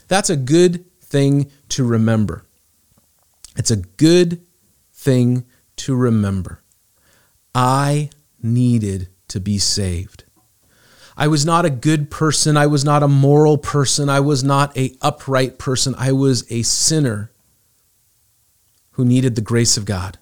That's 0.08 0.30
a 0.30 0.36
good 0.36 0.84
thing 1.00 1.50
to 1.70 1.84
remember. 1.84 2.44
It's 3.56 3.70
a 3.70 3.76
good 3.76 4.42
thing 4.92 5.44
to 5.76 5.94
remember. 5.94 6.62
I 7.54 8.10
needed 8.42 9.08
to 9.28 9.40
be 9.40 9.58
saved. 9.58 10.24
I 11.16 11.28
was 11.28 11.44
not 11.44 11.64
a 11.64 11.70
good 11.70 12.10
person. 12.10 12.56
I 12.56 12.66
was 12.66 12.84
not 12.84 13.02
a 13.02 13.08
moral 13.08 13.58
person. 13.58 14.08
I 14.08 14.20
was 14.20 14.42
not 14.42 14.76
a 14.76 14.96
upright 15.02 15.58
person. 15.58 15.94
I 15.98 16.12
was 16.12 16.50
a 16.50 16.62
sinner 16.62 17.30
who 18.92 19.04
needed 19.04 19.34
the 19.34 19.42
grace 19.42 19.76
of 19.76 19.84
God. 19.84 20.18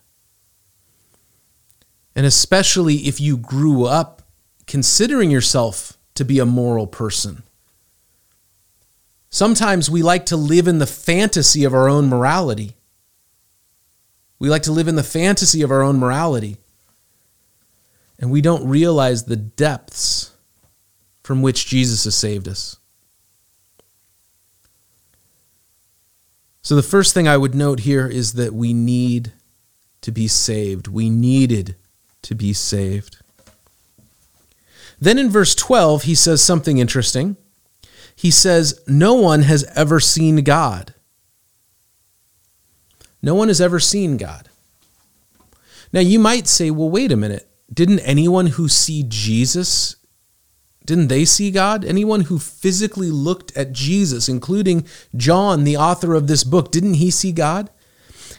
And 2.17 2.27
especially 2.27 2.97
if 3.07 3.21
you 3.21 3.37
grew 3.37 3.85
up 3.85 4.23
considering 4.67 5.31
yourself 5.31 5.97
to 6.15 6.25
be 6.25 6.39
a 6.39 6.47
moral 6.47 6.87
person, 6.87 7.45
Sometimes 9.31 9.89
we 9.89 10.03
like 10.03 10.27
to 10.27 10.37
live 10.37 10.67
in 10.67 10.81
the 10.81 10.87
fantasy 10.87 11.63
of 11.63 11.73
our 11.73 11.89
own 11.89 12.09
morality. 12.09 12.75
We 14.41 14.49
like 14.49 14.63
to 14.63 14.73
live 14.73 14.89
in 14.89 14.97
the 14.97 15.05
fantasy 15.05 15.63
of 15.63 15.71
our 15.71 15.83
own 15.83 15.99
morality. 15.99 16.57
And 18.19 18.31
we 18.31 18.41
don't 18.41 18.69
realize 18.69 19.25
the 19.25 19.37
depths 19.37 20.33
from 21.23 21.43
which 21.43 21.67
Jesus 21.67 22.05
has 22.05 22.17
saved 22.17 22.49
us. 22.49 22.79
So, 26.63 26.75
the 26.75 26.83
first 26.83 27.15
thing 27.15 27.29
I 27.29 27.37
would 27.37 27.55
note 27.55 27.81
here 27.81 28.07
is 28.07 28.35
that 28.35 28.53
we 28.53 28.73
need 28.73 29.33
to 30.01 30.11
be 30.11 30.29
saved. 30.29 30.89
We 30.89 31.11
needed 31.11 31.77
to 32.23 32.35
be 32.35 32.53
saved. 32.53 33.19
Then 35.01 35.19
in 35.19 35.31
verse 35.31 35.55
12, 35.55 36.03
he 36.05 36.15
says 36.15 36.43
something 36.43 36.79
interesting. 36.79 37.37
He 38.15 38.31
says, 38.31 38.81
No 38.87 39.15
one 39.15 39.43
has 39.43 39.65
ever 39.75 40.01
seen 40.01 40.45
God. 40.45 40.95
No 43.23 43.35
one 43.35 43.49
has 43.49 43.61
ever 43.61 43.81
seen 43.81 44.17
God. 44.17 44.49
Now, 45.93 46.01
you 46.01 46.19
might 46.19 46.47
say, 46.47 46.71
well, 46.71 46.91
wait 46.91 47.13
a 47.13 47.17
minute. 47.17 47.49
Didn't 47.73 48.01
anyone 48.01 48.47
who 48.49 48.69
see 48.69 49.05
Jesus, 49.07 49.97
didn't 50.85 51.09
they 51.09 51.25
see 51.25 51.51
God? 51.51 51.85
Anyone 51.85 52.23
who 52.23 52.39
physically 52.39 53.11
looked 53.11 53.57
at 53.57 53.73
Jesus, 53.73 54.29
including 54.29 54.87
John, 55.15 55.65
the 55.65 55.77
author 55.77 56.15
of 56.15 56.27
this 56.27 56.43
book, 56.43 56.73
didn't 56.73 56.95
he 56.95 57.11
see 57.11 57.33
God? 57.33 57.71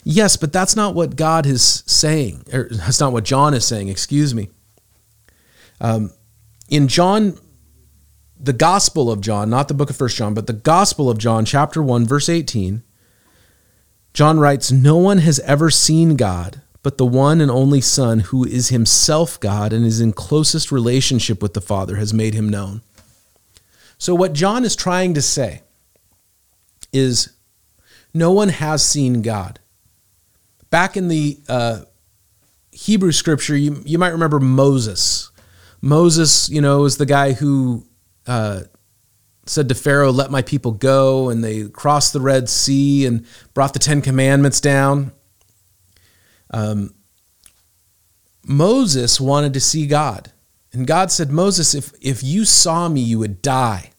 Yes, 0.04 0.36
but 0.36 0.52
that's 0.52 0.76
not 0.76 0.96
what 0.96 1.16
God 1.16 1.46
is 1.46 1.84
saying, 1.86 2.44
or 2.52 2.68
that's 2.72 3.00
not 3.00 3.14
what 3.14 3.24
John 3.24 3.54
is 3.54 3.66
saying, 3.66 3.88
excuse 3.88 4.34
me. 4.34 4.50
Um, 5.80 6.12
in 6.70 6.88
John, 6.88 7.38
the 8.40 8.54
Gospel 8.54 9.12
of 9.12 9.22
John, 9.22 9.50
not 9.50 9.68
the 9.68 9.74
book 9.74 9.90
of 9.90 9.96
First 9.96 10.18
John, 10.18 10.34
but 10.34 10.48
the 10.48 10.54
Gospel 10.54 11.10
of 11.10 11.18
John, 11.18 11.46
chapter 11.46 11.82
1, 11.84 12.06
verse 12.06 12.30
18, 12.30 12.82
John 14.14 14.40
writes, 14.40 14.72
No 14.72 14.98
one 14.98 15.20
has 15.20 15.40
ever 15.40 15.70
seen 15.70 16.16
God, 16.16 16.62
but 16.84 16.98
the 16.98 17.06
one 17.06 17.42
and 17.42 17.52
only 17.52 17.82
Son, 17.82 18.20
who 18.20 18.46
is 18.46 18.70
himself 18.70 19.40
God 19.40 19.72
and 19.72 19.86
is 19.86 20.02
in 20.02 20.14
closest 20.14 20.72
relationship 20.72 21.42
with 21.42 21.54
the 21.54 21.62
Father, 21.62 21.96
has 21.98 22.14
made 22.14 22.34
him 22.34 22.50
known. 22.50 22.82
So, 23.98 24.16
what 24.16 24.34
John 24.34 24.66
is 24.66 24.76
trying 24.76 25.14
to 25.14 25.22
say 25.22 25.62
is 26.92 27.34
no 28.14 28.32
one 28.32 28.50
has 28.50 28.84
seen 28.84 29.22
God. 29.22 29.60
Back 30.70 30.98
in 30.98 31.08
the 31.08 31.40
uh, 31.48 31.82
Hebrew 32.72 33.12
scripture, 33.12 33.56
you, 33.56 33.82
you 33.86 33.98
might 33.98 34.10
remember 34.10 34.40
Moses. 34.40 35.32
Moses, 35.82 36.50
you 36.50 36.62
know, 36.62 36.86
is 36.86 36.98
the 36.98 37.06
guy 37.06 37.34
who 37.34 37.86
uh, 38.28 38.62
said 39.46 39.70
to 39.70 39.76
Pharaoh, 39.76 40.12
Let 40.12 40.32
my 40.32 40.42
people 40.42 40.72
go. 40.72 41.30
And 41.30 41.44
they 41.44 41.68
crossed 41.68 42.14
the 42.14 42.22
Red 42.22 42.50
Sea 42.50 43.06
and 43.06 43.26
brought 43.54 43.74
the 43.74 43.80
Ten 43.80 44.02
Commandments 44.02 44.62
down. 44.62 45.12
Um, 46.52 46.94
Moses 48.46 49.20
wanted 49.20 49.54
to 49.54 49.60
see 49.60 49.88
God. 49.88 50.32
And 50.74 50.88
God 50.88 51.12
said, 51.12 51.32
Moses, 51.32 51.74
if, 51.74 51.94
if 52.02 52.24
you 52.24 52.46
saw 52.46 52.88
me, 52.88 53.02
you 53.02 53.20
would 53.20 53.42
die. 53.42 53.92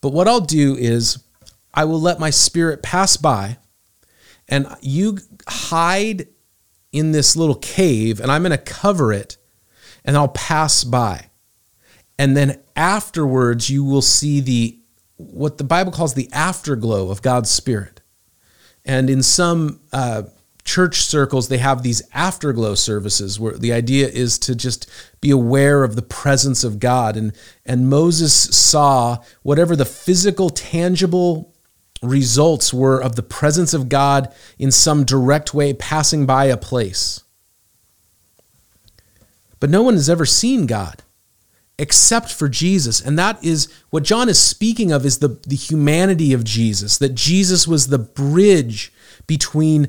But 0.00 0.12
what 0.12 0.26
I'll 0.26 0.40
do 0.40 0.74
is 0.74 1.22
I 1.74 1.84
will 1.84 2.00
let 2.00 2.18
my 2.18 2.30
spirit 2.30 2.82
pass 2.82 3.16
by, 3.16 3.58
and 4.48 4.66
you 4.80 5.18
hide 5.48 6.26
in 6.92 7.12
this 7.12 7.36
little 7.36 7.54
cave, 7.54 8.20
and 8.20 8.30
I'm 8.30 8.42
going 8.42 8.50
to 8.50 8.58
cover 8.58 9.12
it, 9.12 9.36
and 10.04 10.16
I'll 10.16 10.28
pass 10.28 10.84
by. 10.84 11.30
And 12.22 12.36
then 12.36 12.60
afterwards, 12.76 13.68
you 13.68 13.82
will 13.82 14.00
see 14.00 14.38
the 14.38 14.78
what 15.16 15.58
the 15.58 15.64
Bible 15.64 15.90
calls 15.90 16.14
the 16.14 16.30
afterglow 16.32 17.10
of 17.10 17.20
God's 17.20 17.50
Spirit. 17.50 18.00
And 18.84 19.10
in 19.10 19.24
some 19.24 19.80
uh, 19.92 20.22
church 20.64 21.00
circles, 21.00 21.48
they 21.48 21.58
have 21.58 21.82
these 21.82 22.00
afterglow 22.14 22.76
services 22.76 23.40
where 23.40 23.58
the 23.58 23.72
idea 23.72 24.06
is 24.06 24.38
to 24.38 24.54
just 24.54 24.88
be 25.20 25.32
aware 25.32 25.82
of 25.82 25.96
the 25.96 26.02
presence 26.02 26.62
of 26.62 26.78
God. 26.78 27.16
And, 27.16 27.32
and 27.66 27.90
Moses 27.90 28.32
saw 28.32 29.18
whatever 29.42 29.74
the 29.74 29.84
physical, 29.84 30.48
tangible 30.48 31.52
results 32.04 32.72
were 32.72 33.02
of 33.02 33.16
the 33.16 33.24
presence 33.24 33.74
of 33.74 33.88
God 33.88 34.32
in 34.60 34.70
some 34.70 35.04
direct 35.04 35.54
way 35.54 35.72
passing 35.72 36.24
by 36.24 36.44
a 36.44 36.56
place. 36.56 37.24
But 39.58 39.70
no 39.70 39.82
one 39.82 39.94
has 39.94 40.08
ever 40.08 40.24
seen 40.24 40.66
God 40.66 41.02
except 41.82 42.32
for 42.32 42.48
Jesus. 42.48 43.00
And 43.00 43.18
that 43.18 43.42
is 43.44 43.66
what 43.90 44.04
John 44.04 44.28
is 44.28 44.38
speaking 44.38 44.92
of 44.92 45.04
is 45.04 45.18
the, 45.18 45.40
the 45.48 45.56
humanity 45.56 46.32
of 46.32 46.44
Jesus, 46.44 46.96
that 46.98 47.16
Jesus 47.16 47.66
was 47.66 47.88
the 47.88 47.98
bridge 47.98 48.92
between 49.26 49.88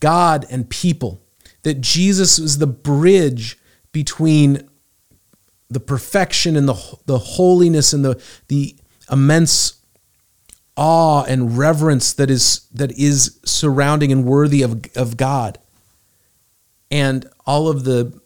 God 0.00 0.46
and 0.50 0.70
people, 0.70 1.20
that 1.64 1.82
Jesus 1.82 2.38
was 2.38 2.56
the 2.56 2.66
bridge 2.66 3.58
between 3.92 4.70
the 5.68 5.80
perfection 5.80 6.56
and 6.56 6.66
the, 6.66 6.98
the 7.04 7.18
holiness 7.18 7.92
and 7.92 8.02
the, 8.02 8.18
the 8.48 8.74
immense 9.10 9.82
awe 10.78 11.24
and 11.24 11.58
reverence 11.58 12.14
that 12.14 12.30
is 12.30 12.68
that 12.72 12.92
is 12.92 13.38
surrounding 13.44 14.12
and 14.12 14.24
worthy 14.24 14.62
of, 14.62 14.82
of 14.96 15.18
God. 15.18 15.58
And 16.90 17.28
all 17.44 17.68
of 17.68 17.84
the 17.84 18.18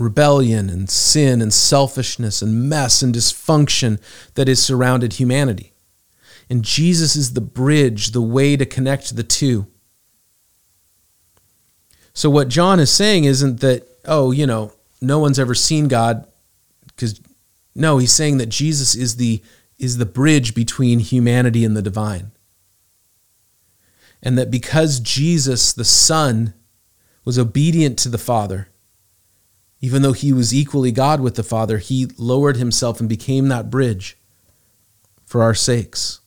rebellion 0.00 0.70
and 0.70 0.88
sin 0.88 1.42
and 1.42 1.52
selfishness 1.52 2.42
and 2.42 2.68
mess 2.68 3.02
and 3.02 3.14
dysfunction 3.14 4.00
that 4.34 4.48
has 4.48 4.62
surrounded 4.62 5.14
humanity. 5.14 5.72
And 6.48 6.64
Jesus 6.64 7.14
is 7.14 7.34
the 7.34 7.40
bridge, 7.40 8.10
the 8.10 8.22
way 8.22 8.56
to 8.56 8.66
connect 8.66 9.14
the 9.14 9.22
two. 9.22 9.68
So, 12.12 12.28
what 12.28 12.48
John 12.48 12.80
is 12.80 12.90
saying 12.90 13.24
isn't 13.24 13.60
that, 13.60 13.86
oh, 14.04 14.32
you 14.32 14.46
know, 14.46 14.72
no 15.00 15.20
one's 15.20 15.38
ever 15.38 15.54
seen 15.54 15.86
God, 15.86 16.26
because 16.88 17.20
no, 17.74 17.98
he's 17.98 18.12
saying 18.12 18.38
that 18.38 18.48
Jesus 18.48 18.96
is 18.96 19.16
the, 19.16 19.42
is 19.78 19.98
the 19.98 20.06
bridge 20.06 20.54
between 20.54 20.98
humanity 20.98 21.64
and 21.64 21.76
the 21.76 21.82
divine. 21.82 22.32
And 24.22 24.36
that 24.36 24.50
because 24.50 24.98
Jesus, 25.00 25.72
the 25.72 25.84
Son, 25.84 26.52
was 27.24 27.38
obedient 27.38 27.98
to 28.00 28.08
the 28.08 28.18
Father, 28.18 28.68
even 29.80 30.02
though 30.02 30.12
he 30.12 30.32
was 30.32 30.54
equally 30.54 30.92
God 30.92 31.20
with 31.20 31.36
the 31.36 31.42
Father, 31.42 31.78
he 31.78 32.08
lowered 32.18 32.56
himself 32.56 33.00
and 33.00 33.08
became 33.08 33.48
that 33.48 33.70
bridge 33.70 34.16
for 35.24 35.42
our 35.42 35.54
sakes. 35.54 36.20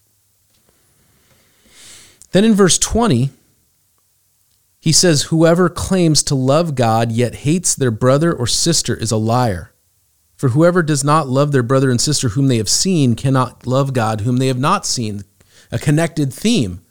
Then 2.31 2.43
in 2.43 2.55
verse 2.55 2.79
20, 2.79 3.29
he 4.79 4.91
says, 4.91 5.23
Whoever 5.23 5.69
claims 5.69 6.23
to 6.23 6.35
love 6.35 6.75
God 6.75 7.11
yet 7.11 7.35
hates 7.35 7.75
their 7.75 7.91
brother 7.91 8.33
or 8.33 8.47
sister 8.47 8.95
is 8.95 9.11
a 9.11 9.17
liar. 9.17 9.71
For 10.35 10.49
whoever 10.49 10.83
does 10.83 11.03
not 11.03 11.29
love 11.29 11.51
their 11.51 11.63
brother 11.63 11.91
and 11.91 12.01
sister 12.01 12.29
whom 12.29 12.47
they 12.47 12.57
have 12.57 12.67
seen 12.67 13.15
cannot 13.15 13.67
love 13.67 13.93
God 13.93 14.21
whom 14.21 14.37
they 14.37 14.47
have 14.47 14.59
not 14.59 14.85
seen. 14.85 15.23
A 15.71 15.79
connected 15.79 16.33
theme 16.33 16.81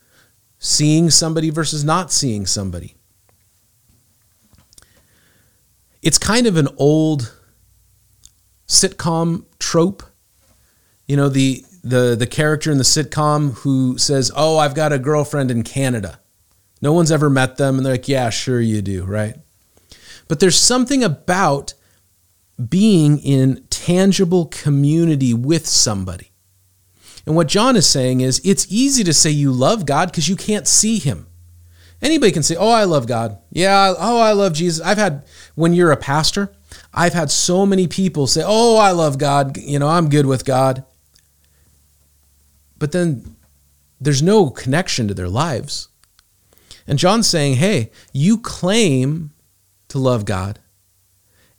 seeing 0.58 1.10
somebody 1.10 1.50
versus 1.50 1.84
not 1.84 2.12
seeing 2.12 2.46
somebody. 2.46 2.94
It's 6.02 6.18
kind 6.18 6.46
of 6.46 6.56
an 6.56 6.68
old 6.76 7.34
sitcom 8.66 9.44
trope. 9.58 10.02
You 11.06 11.16
know, 11.16 11.28
the 11.28 11.64
the 11.84 12.16
the 12.18 12.26
character 12.26 12.70
in 12.70 12.78
the 12.78 12.84
sitcom 12.84 13.54
who 13.58 13.98
says, 13.98 14.30
"Oh, 14.34 14.58
I've 14.58 14.74
got 14.74 14.92
a 14.92 14.98
girlfriend 14.98 15.50
in 15.50 15.62
Canada." 15.62 16.20
No 16.80 16.92
one's 16.92 17.12
ever 17.12 17.30
met 17.30 17.56
them 17.56 17.76
and 17.76 17.86
they're 17.86 17.94
like, 17.94 18.08
"Yeah, 18.08 18.30
sure 18.30 18.60
you 18.60 18.82
do," 18.82 19.04
right? 19.04 19.36
But 20.28 20.40
there's 20.40 20.58
something 20.58 21.04
about 21.04 21.74
being 22.68 23.18
in 23.18 23.64
tangible 23.70 24.46
community 24.46 25.34
with 25.34 25.66
somebody. 25.66 26.32
And 27.26 27.36
what 27.36 27.48
John 27.48 27.76
is 27.76 27.86
saying 27.86 28.20
is 28.20 28.40
it's 28.44 28.66
easy 28.68 29.04
to 29.04 29.12
say 29.12 29.30
you 29.30 29.52
love 29.52 29.86
God 29.86 30.10
because 30.10 30.28
you 30.28 30.36
can't 30.36 30.66
see 30.66 30.98
him. 30.98 31.26
Anybody 32.02 32.32
can 32.32 32.42
say, 32.42 32.56
"Oh, 32.56 32.70
I 32.70 32.84
love 32.84 33.06
God." 33.06 33.38
Yeah, 33.50 33.94
oh, 33.96 34.18
I 34.18 34.32
love 34.32 34.52
Jesus. 34.52 34.84
I've 34.84 34.98
had 34.98 35.22
when 35.54 35.72
you're 35.72 35.92
a 35.92 35.96
pastor, 35.96 36.52
I've 36.92 37.14
had 37.14 37.30
so 37.30 37.64
many 37.64 37.86
people 37.86 38.26
say, 38.26 38.42
"Oh, 38.44 38.76
I 38.76 38.90
love 38.90 39.18
God. 39.18 39.56
You 39.56 39.78
know, 39.78 39.88
I'm 39.88 40.10
good 40.10 40.26
with 40.26 40.44
God." 40.44 40.84
But 42.78 42.92
then 42.92 43.36
there's 44.00 44.22
no 44.22 44.50
connection 44.50 45.06
to 45.08 45.14
their 45.14 45.28
lives. 45.28 45.88
And 46.86 46.98
John's 46.98 47.28
saying, 47.28 47.54
"Hey, 47.54 47.92
you 48.12 48.38
claim 48.38 49.30
to 49.88 49.98
love 49.98 50.24
God, 50.24 50.58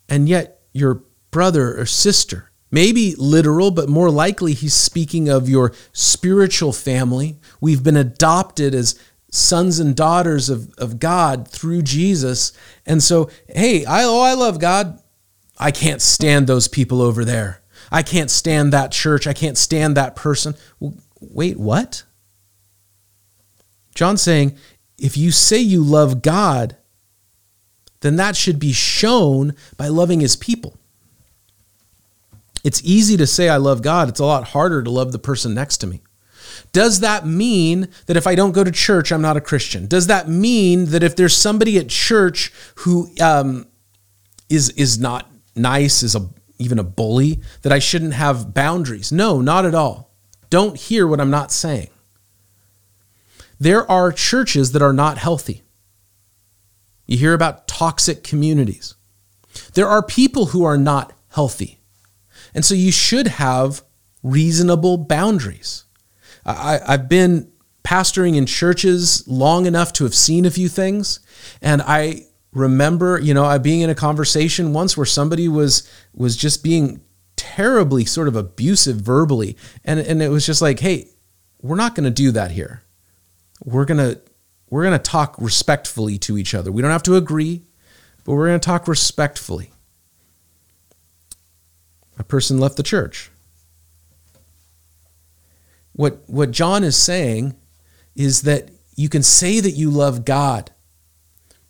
and 0.10 0.28
yet 0.28 0.60
your 0.74 1.04
brother 1.32 1.80
or 1.80 1.86
sister 1.86 2.52
Maybe 2.74 3.14
literal, 3.20 3.70
but 3.70 3.88
more 3.88 4.10
likely 4.10 4.56
he's 4.56 4.74
speaking 4.74 5.30
of 5.30 5.48
your 5.48 5.74
spiritual 5.92 6.74
family. 6.74 7.38
We've 7.62 7.84
been 7.84 7.96
adopted 7.96 8.74
as 8.74 8.98
sons 9.34 9.80
and 9.80 9.96
daughters 9.96 10.48
of, 10.50 10.72
of 10.78 11.00
God 11.00 11.48
through 11.48 11.82
Jesus. 11.82 12.54
And 12.86 13.02
so, 13.02 13.32
hey, 13.48 13.84
I, 13.84 14.04
oh, 14.04 14.22
I 14.22 14.36
love 14.36 14.60
God. 14.60 15.02
I 15.58 15.72
can't 15.72 16.04
stand 16.04 16.46
those 16.46 16.68
people 16.68 17.02
over 17.02 17.26
there. 17.26 17.62
I 17.92 18.04
can't 18.04 18.30
stand 18.30 18.72
that 18.74 18.92
church. 18.92 19.26
I 19.26 19.34
can't 19.34 19.58
stand 19.58 19.98
that 19.98 20.16
person. 20.16 20.54
Wait, 21.20 21.58
what? 21.58 22.04
John's 23.96 24.22
saying, 24.22 24.56
if 25.00 25.18
you 25.18 25.32
say 25.32 25.58
you 25.58 25.84
love 25.84 26.22
God, 26.22 26.78
then 28.02 28.18
that 28.18 28.36
should 28.36 28.60
be 28.60 28.72
shown 28.72 29.56
by 29.78 29.88
loving 29.88 30.20
his 30.20 30.36
people. 30.36 30.78
It's 32.64 32.82
easy 32.84 33.18
to 33.18 33.26
say 33.26 33.50
I 33.50 33.58
love 33.58 33.82
God, 33.82 34.10
it's 34.10 34.20
a 34.20 34.26
lot 34.26 34.50
harder 34.50 34.84
to 34.84 34.92
love 34.92 35.12
the 35.12 35.20
person 35.20 35.56
next 35.56 35.78
to 35.78 35.88
me. 35.88 36.02
Does 36.72 37.00
that 37.02 37.26
mean 37.26 37.90
that 38.06 38.18
if 38.18 38.28
I 38.28 38.36
don't 38.36 38.52
go 38.52 38.64
to 38.64 38.72
church, 38.72 39.12
I'm 39.12 39.22
not 39.22 39.38
a 39.38 39.42
Christian? 39.42 39.88
Does 39.88 40.08
that 40.08 40.28
mean 40.28 40.86
that 40.88 41.04
if 41.04 41.16
there's 41.16 41.36
somebody 41.36 41.78
at 41.78 41.90
church 41.90 42.52
who 42.78 43.10
um, 43.22 43.68
is 44.50 44.70
is 44.72 45.00
not 45.00 45.32
nice, 45.56 46.04
is 46.04 46.16
a 46.16 46.30
even 46.58 46.80
a 46.80 46.84
bully, 46.84 47.40
that 47.62 47.72
I 47.72 47.80
shouldn't 47.80 48.14
have 48.14 48.54
boundaries? 48.54 49.12
No, 49.12 49.42
not 49.42 49.66
at 49.66 49.76
all. 49.76 50.14
Don't 50.50 50.78
hear 50.78 51.08
what 51.08 51.20
I'm 51.20 51.32
not 51.32 51.52
saying. 51.52 51.90
There 53.60 53.90
are 53.90 54.12
churches 54.12 54.72
that 54.74 54.82
are 54.82 54.94
not 54.94 55.18
healthy. 55.18 55.64
You 57.06 57.18
hear 57.18 57.34
about 57.34 57.68
toxic 57.68 58.24
communities. 58.24 58.96
There 59.74 59.88
are 59.88 60.04
people 60.04 60.48
who 60.48 60.64
are 60.64 60.78
not 60.78 61.14
healthy. 61.30 61.80
And 62.54 62.64
so 62.64 62.76
you 62.76 62.92
should 62.92 63.28
have 63.28 63.84
reasonable 64.22 64.98
boundaries. 64.98 65.86
I, 66.46 66.80
have 66.86 67.10
been 67.10 67.52
pastoring 67.84 68.36
in 68.36 68.46
churches 68.46 69.28
long 69.28 69.66
enough 69.66 69.94
to 69.94 70.04
have 70.04 70.16
seen 70.16 70.46
a 70.46 70.52
few 70.52 70.70
things. 70.70 71.20
And 71.62 71.82
I 71.82 72.26
remember, 72.52 73.20
you 73.20 73.34
know, 73.34 73.46
I 73.46 73.58
being 73.58 73.82
in 73.82 73.90
a 73.90 73.96
conversation 73.96 74.74
once 74.74 74.96
where 74.96 75.06
somebody 75.06 75.48
was 75.48 75.90
was 76.14 76.38
just 76.38 76.64
being 76.64 77.02
terribly 77.36 78.06
sort 78.06 78.28
of 78.28 78.36
abusive 78.36 78.98
verbally. 78.98 79.58
And, 79.84 80.00
and 80.00 80.22
it 80.22 80.30
was 80.30 80.46
just 80.46 80.62
like, 80.62 80.80
hey, 80.80 81.10
we're 81.62 81.76
not 81.76 81.96
going 81.96 82.06
to 82.06 82.12
do 82.12 82.32
that 82.32 82.52
here. 82.52 82.84
We're 83.64 83.86
to 84.00 84.22
we're 84.70 84.86
to 84.90 85.00
talk 85.00 85.36
respectfully 85.38 86.18
to 86.20 86.38
each 86.38 86.56
other. 86.56 86.72
We 86.72 86.82
don't 86.82 86.90
have 86.90 87.04
to 87.04 87.16
agree, 87.16 87.62
but 88.24 88.34
we're 88.34 88.48
to 88.60 88.66
talk 88.66 88.88
respectfully. 88.88 89.72
A 92.18 92.24
person 92.24 92.60
left 92.60 92.78
the 92.78 92.84
church. 92.84 93.30
What, 95.94 96.28
what 96.28 96.52
John 96.52 96.84
is 96.84 96.96
saying 96.96 97.56
is 98.16 98.44
that 98.44 98.70
you 98.96 99.10
can 99.10 99.24
say 99.24 99.60
that 99.60 99.72
you 99.72 99.90
love 99.90 100.26
God, 100.26 100.72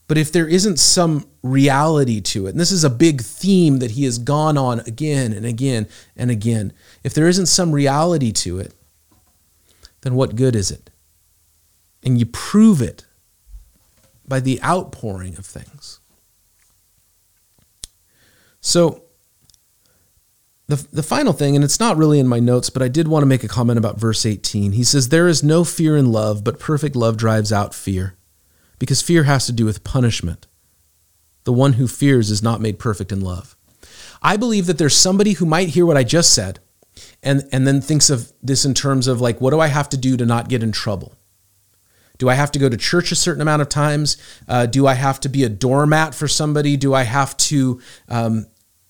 but 0.07 0.17
if 0.17 0.31
there 0.31 0.47
isn't 0.47 0.79
some 0.79 1.27
reality 1.41 2.19
to 2.21 2.47
it, 2.47 2.51
and 2.51 2.59
this 2.59 2.71
is 2.71 2.83
a 2.83 2.89
big 2.89 3.21
theme 3.21 3.79
that 3.79 3.91
he 3.91 4.03
has 4.05 4.17
gone 4.17 4.57
on 4.57 4.79
again 4.81 5.33
and 5.33 5.45
again 5.45 5.87
and 6.15 6.29
again, 6.29 6.73
if 7.03 7.13
there 7.13 7.27
isn't 7.27 7.45
some 7.45 7.71
reality 7.71 8.31
to 8.31 8.59
it, 8.59 8.73
then 10.01 10.15
what 10.15 10.35
good 10.35 10.55
is 10.55 10.71
it? 10.71 10.89
And 12.03 12.19
you 12.19 12.25
prove 12.25 12.81
it 12.81 13.05
by 14.27 14.39
the 14.39 14.61
outpouring 14.63 15.37
of 15.37 15.45
things. 15.45 15.99
So, 18.59 19.03
the, 20.67 20.87
the 20.91 21.03
final 21.03 21.33
thing, 21.33 21.55
and 21.55 21.63
it's 21.63 21.79
not 21.79 21.97
really 21.97 22.19
in 22.19 22.27
my 22.27 22.39
notes, 22.39 22.69
but 22.69 22.81
I 22.81 22.87
did 22.87 23.07
want 23.07 23.23
to 23.23 23.27
make 23.27 23.43
a 23.43 23.49
comment 23.49 23.77
about 23.77 23.99
verse 23.99 24.25
18. 24.25 24.71
He 24.71 24.83
says, 24.83 25.09
There 25.09 25.27
is 25.27 25.43
no 25.43 25.63
fear 25.63 25.97
in 25.97 26.11
love, 26.11 26.43
but 26.43 26.59
perfect 26.59 26.95
love 26.95 27.17
drives 27.17 27.51
out 27.51 27.75
fear, 27.75 28.15
because 28.79 29.01
fear 29.01 29.23
has 29.23 29.45
to 29.45 29.51
do 29.51 29.65
with 29.65 29.83
punishment. 29.83 30.47
The 31.43 31.53
one 31.53 31.73
who 31.73 31.87
fears 31.87 32.31
is 32.31 32.41
not 32.41 32.61
made 32.61 32.79
perfect 32.79 33.11
in 33.11 33.19
love. 33.19 33.57
I 34.21 34.37
believe 34.37 34.65
that 34.67 34.77
there's 34.77 34.95
somebody 34.95 35.33
who 35.33 35.45
might 35.45 35.69
hear 35.69 35.85
what 35.85 35.97
I 35.97 36.05
just 36.05 36.33
said 36.33 36.59
and, 37.21 37.47
and 37.51 37.67
then 37.67 37.81
thinks 37.81 38.09
of 38.09 38.31
this 38.41 38.63
in 38.63 38.73
terms 38.73 39.07
of 39.07 39.19
like, 39.19 39.41
what 39.41 39.51
do 39.51 39.59
I 39.59 39.67
have 39.67 39.89
to 39.89 39.97
do 39.97 40.15
to 40.15 40.25
not 40.25 40.47
get 40.47 40.63
in 40.63 40.71
trouble? 40.71 41.13
Do 42.17 42.29
I 42.29 42.35
have 42.35 42.51
to 42.51 42.59
go 42.59 42.69
to 42.69 42.77
church 42.77 43.11
a 43.11 43.15
certain 43.15 43.41
amount 43.41 43.61
of 43.63 43.69
times? 43.69 44.17
Uh, 44.47 44.65
do 44.65 44.87
I 44.87 44.93
have 44.93 45.19
to 45.21 45.29
be 45.29 45.43
a 45.43 45.49
doormat 45.49 46.15
for 46.15 46.27
somebody? 46.27 46.77
Do 46.77 46.93
I 46.93 47.03
have 47.03 47.35
to 47.37 47.81
um, 48.07 48.45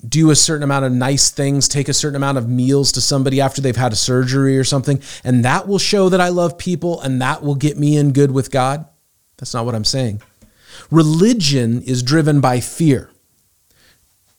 do 0.08 0.32
a 0.32 0.36
certain 0.36 0.64
amount 0.64 0.86
of 0.86 0.92
nice 0.92 1.30
things, 1.30 1.68
take 1.68 1.88
a 1.88 1.94
certain 1.94 2.16
amount 2.16 2.38
of 2.38 2.50
meals 2.50 2.92
to 2.94 3.02
somebody 3.02 3.40
after 3.40 3.62
they've 3.62 3.76
had 3.76 3.94
a 3.94 3.98
surgery 3.98 4.58
or 4.58 4.64
something, 4.64 5.02
and 5.24 5.46
that 5.46 5.68
will 5.68 5.80
show 5.80 6.10
that 6.10 6.22
I 6.22 6.30
love 6.30 6.58
people 6.58 7.00
and 7.02 7.22
that 7.22 7.42
will 7.42 7.56
get 7.56 7.78
me 7.78 7.98
in 7.98 8.12
good 8.12 8.32
with 8.32 8.52
God? 8.52 8.86
That's 9.38 9.54
not 9.54 9.66
what 9.66 9.76
I'm 9.76 9.86
saying. 9.86 10.22
Religion 10.92 11.82
is 11.82 12.04
driven 12.04 12.42
by 12.42 12.60
fear. 12.60 13.10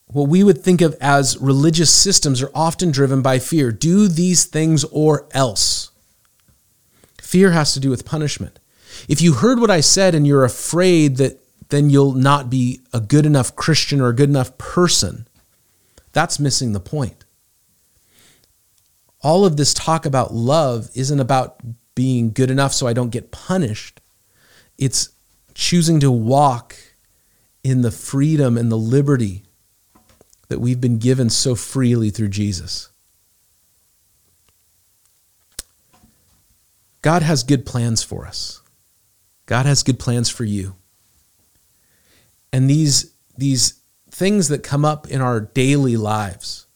What 0.07 0.29
we 0.29 0.45
would 0.45 0.63
think 0.63 0.81
of 0.81 0.95
as 1.01 1.39
religious 1.39 1.91
systems 1.91 2.43
are 2.43 2.51
often 2.55 2.91
driven 2.91 3.23
by 3.23 3.39
fear. 3.39 3.73
Do 3.73 4.07
these 4.07 4.45
things 4.45 4.85
or 4.85 5.27
else. 5.33 5.91
Fear 7.21 7.53
has 7.53 7.75
to 7.75 7.81
do 7.81 7.91
with 7.91 8.05
punishment. 8.05 8.61
If 9.09 9.21
you 9.21 9.33
heard 9.33 9.59
what 9.59 9.71
I 9.71 9.81
said 9.81 10.15
and 10.15 10.27
you're 10.27 10.45
afraid 10.45 11.17
that 11.17 11.41
then 11.71 11.91
you'll 11.91 12.13
not 12.13 12.51
be 12.51 12.83
a 12.93 13.01
good 13.01 13.27
enough 13.27 13.57
Christian 13.57 14.01
or 14.01 14.09
a 14.09 14.15
good 14.15 14.29
enough 14.29 14.57
person, 14.59 15.27
that's 16.15 16.41
missing 16.41 16.73
the 16.73 16.81
point. 16.81 17.25
All 19.21 19.45
of 19.45 19.57
this 19.57 19.75
talk 19.75 20.07
about 20.07 20.33
love 20.33 20.89
isn't 20.95 21.21
about 21.21 21.61
being 21.95 22.33
good 22.33 22.51
enough 22.51 22.73
so 22.73 22.87
I 22.87 22.93
don't 22.93 23.11
get 23.11 23.31
punished. 23.31 24.01
It's 24.79 25.11
choosing 25.55 26.01
to 26.01 26.11
walk 26.11 26.77
in 27.63 27.83
the 27.83 27.91
freedom 27.91 28.57
and 28.57 28.71
the 28.71 28.79
liberty 28.79 29.45
that 30.49 30.61
we've 30.61 30.81
been 30.81 30.99
given 30.99 31.31
so 31.31 31.55
freely 31.55 32.11
through 32.11 32.29
Jesus. 32.29 32.91
God 37.03 37.23
has 37.23 37.43
good 37.43 37.67
plans 37.67 38.03
for 38.03 38.27
us. 38.27 38.63
God 39.47 39.67
has 39.67 39.83
good 39.83 39.99
plans 39.99 40.29
for 40.31 40.45
you. 40.45 40.77
And 42.53 42.69
these, 42.69 43.13
these 43.37 43.81
things 44.15 44.47
that 44.49 44.63
come 44.63 44.85
up 44.85 45.09
in 45.09 45.21
our 45.21 45.41
daily 45.41 45.97
lives. 45.97 46.69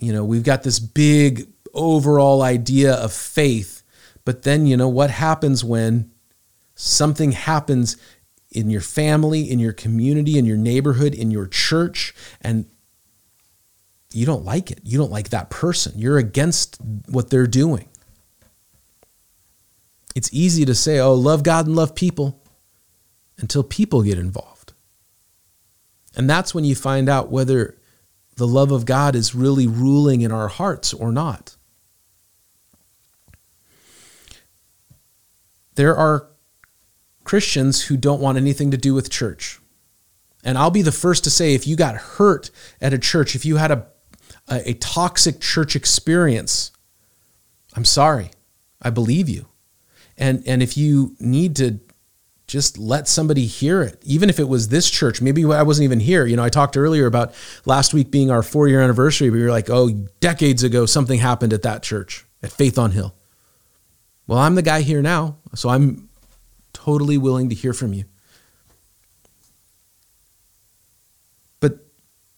You 0.00 0.12
know, 0.12 0.24
we've 0.24 0.42
got 0.42 0.64
this 0.64 0.80
big 0.80 1.48
overall 1.72 2.42
idea 2.42 2.94
of 2.94 3.12
faith, 3.12 3.84
but 4.24 4.42
then, 4.42 4.66
you 4.66 4.76
know, 4.76 4.88
what 4.88 5.10
happens 5.10 5.62
when 5.62 6.10
something 6.74 7.32
happens 7.32 7.96
in 8.50 8.68
your 8.68 8.80
family, 8.80 9.48
in 9.48 9.60
your 9.60 9.72
community, 9.72 10.38
in 10.38 10.44
your 10.44 10.56
neighborhood, 10.56 11.14
in 11.14 11.30
your 11.30 11.46
church, 11.46 12.14
and 12.40 12.66
you 14.12 14.26
don't 14.26 14.44
like 14.44 14.72
it. 14.72 14.80
You 14.82 14.98
don't 14.98 15.12
like 15.12 15.28
that 15.28 15.50
person. 15.50 15.92
You're 15.94 16.18
against 16.18 16.78
what 17.08 17.30
they're 17.30 17.46
doing. 17.46 17.88
It's 20.16 20.30
easy 20.32 20.64
to 20.64 20.74
say, 20.74 20.98
oh, 20.98 21.14
love 21.14 21.44
God 21.44 21.66
and 21.66 21.76
love 21.76 21.94
people 21.94 22.42
until 23.38 23.62
people 23.62 24.02
get 24.02 24.18
involved. 24.18 24.49
And 26.16 26.28
that's 26.28 26.54
when 26.54 26.64
you 26.64 26.74
find 26.74 27.08
out 27.08 27.30
whether 27.30 27.76
the 28.36 28.46
love 28.46 28.72
of 28.72 28.86
God 28.86 29.14
is 29.14 29.34
really 29.34 29.66
ruling 29.66 30.22
in 30.22 30.32
our 30.32 30.48
hearts 30.48 30.92
or 30.92 31.12
not. 31.12 31.56
There 35.74 35.96
are 35.96 36.28
Christians 37.24 37.84
who 37.84 37.96
don't 37.96 38.20
want 38.20 38.38
anything 38.38 38.70
to 38.70 38.76
do 38.76 38.94
with 38.94 39.10
church. 39.10 39.60
And 40.42 40.56
I'll 40.56 40.70
be 40.70 40.82
the 40.82 40.92
first 40.92 41.24
to 41.24 41.30
say 41.30 41.54
if 41.54 41.66
you 41.66 41.76
got 41.76 41.96
hurt 41.96 42.50
at 42.80 42.92
a 42.92 42.98
church, 42.98 43.34
if 43.34 43.44
you 43.44 43.56
had 43.56 43.70
a, 43.70 43.86
a, 44.48 44.70
a 44.70 44.74
toxic 44.74 45.40
church 45.40 45.76
experience, 45.76 46.72
I'm 47.74 47.84
sorry. 47.84 48.30
I 48.82 48.90
believe 48.90 49.28
you. 49.28 49.46
And, 50.16 50.42
and 50.46 50.62
if 50.62 50.76
you 50.76 51.14
need 51.20 51.56
to 51.56 51.80
just 52.50 52.78
let 52.78 53.06
somebody 53.06 53.46
hear 53.46 53.80
it. 53.80 54.02
Even 54.04 54.28
if 54.28 54.40
it 54.40 54.48
was 54.48 54.68
this 54.68 54.90
church 54.90 55.22
maybe 55.22 55.44
i 55.44 55.62
wasn't 55.62 55.84
even 55.84 56.00
here. 56.00 56.26
You 56.26 56.34
know 56.34 56.42
i 56.42 56.48
talked 56.48 56.76
earlier 56.76 57.06
about 57.06 57.32
last 57.64 57.94
week 57.94 58.10
being 58.10 58.32
our 58.32 58.42
four 58.42 58.66
year 58.66 58.80
anniversary 58.80 59.30
we 59.30 59.40
were 59.40 59.50
like 59.50 59.70
oh 59.70 59.88
decades 60.18 60.64
ago 60.64 60.84
something 60.84 61.20
happened 61.20 61.52
at 61.52 61.62
that 61.62 61.84
church 61.84 62.26
at 62.42 62.50
faith 62.50 62.76
on 62.76 62.90
hill. 62.90 63.14
Well 64.26 64.40
i'm 64.40 64.56
the 64.56 64.62
guy 64.62 64.80
here 64.80 65.00
now 65.00 65.36
so 65.54 65.68
i'm 65.68 66.08
totally 66.72 67.18
willing 67.18 67.50
to 67.50 67.54
hear 67.54 67.72
from 67.72 67.92
you. 67.92 68.04
But 71.60 71.78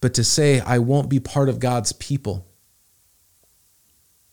but 0.02 0.12
to 0.14 0.24
say 0.24 0.60
i 0.60 0.78
won't 0.78 1.08
be 1.08 1.20
part 1.20 1.48
of 1.48 1.58
god's 1.58 1.92
people 1.92 2.46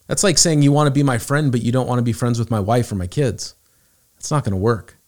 that's 0.08 0.26
like 0.26 0.38
saying 0.38 0.62
you 0.62 0.74
want 0.74 0.88
to 0.88 0.92
be 0.92 1.04
my 1.04 1.20
friend 1.20 1.54
but 1.54 1.62
you 1.62 1.72
don't 1.72 1.88
want 1.88 2.00
to 2.00 2.04
be 2.04 2.12
friends 2.12 2.38
with 2.38 2.52
my 2.52 2.60
wife 2.60 2.92
or 2.92 2.96
my 2.96 3.08
kids. 3.08 3.56
It's 4.18 4.32
not 4.32 4.44
going 4.44 4.52
to 4.52 4.58
work 4.58 4.98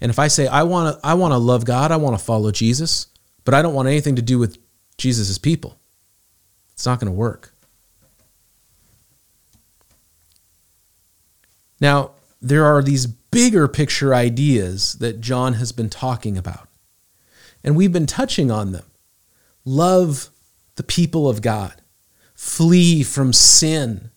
and 0.00 0.10
if 0.10 0.18
I 0.18 0.28
say 0.28 0.46
I 0.46 0.62
want 0.62 0.94
to 1.00 1.06
I 1.06 1.14
want 1.14 1.32
to 1.32 1.38
love 1.38 1.64
God, 1.64 1.90
I 1.92 1.96
want 1.96 2.18
to 2.18 2.24
follow 2.24 2.50
Jesus, 2.50 3.06
but 3.44 3.54
I 3.54 3.62
don't 3.62 3.74
want 3.74 3.88
anything 3.88 4.16
to 4.16 4.22
do 4.22 4.38
with 4.38 4.58
Jesus' 4.98 5.38
people, 5.38 5.78
it's 6.72 6.86
not 6.86 7.00
going 7.00 7.12
to 7.12 7.16
work. 7.16 7.52
Now, 11.80 12.12
there 12.40 12.64
are 12.64 12.82
these 12.82 13.06
bigger 13.06 13.68
picture 13.68 14.14
ideas 14.14 14.94
that 14.94 15.20
John 15.20 15.54
has 15.54 15.72
been 15.72 15.90
talking 15.90 16.38
about. 16.38 16.68
And 17.62 17.76
we've 17.76 17.92
been 17.92 18.06
touching 18.06 18.50
on 18.50 18.72
them. 18.72 18.84
Love 19.64 20.30
the 20.76 20.82
people 20.82 21.28
of 21.28 21.42
God. 21.42 21.82
Flee 22.34 23.02
from 23.02 23.32
sin. 23.32 24.10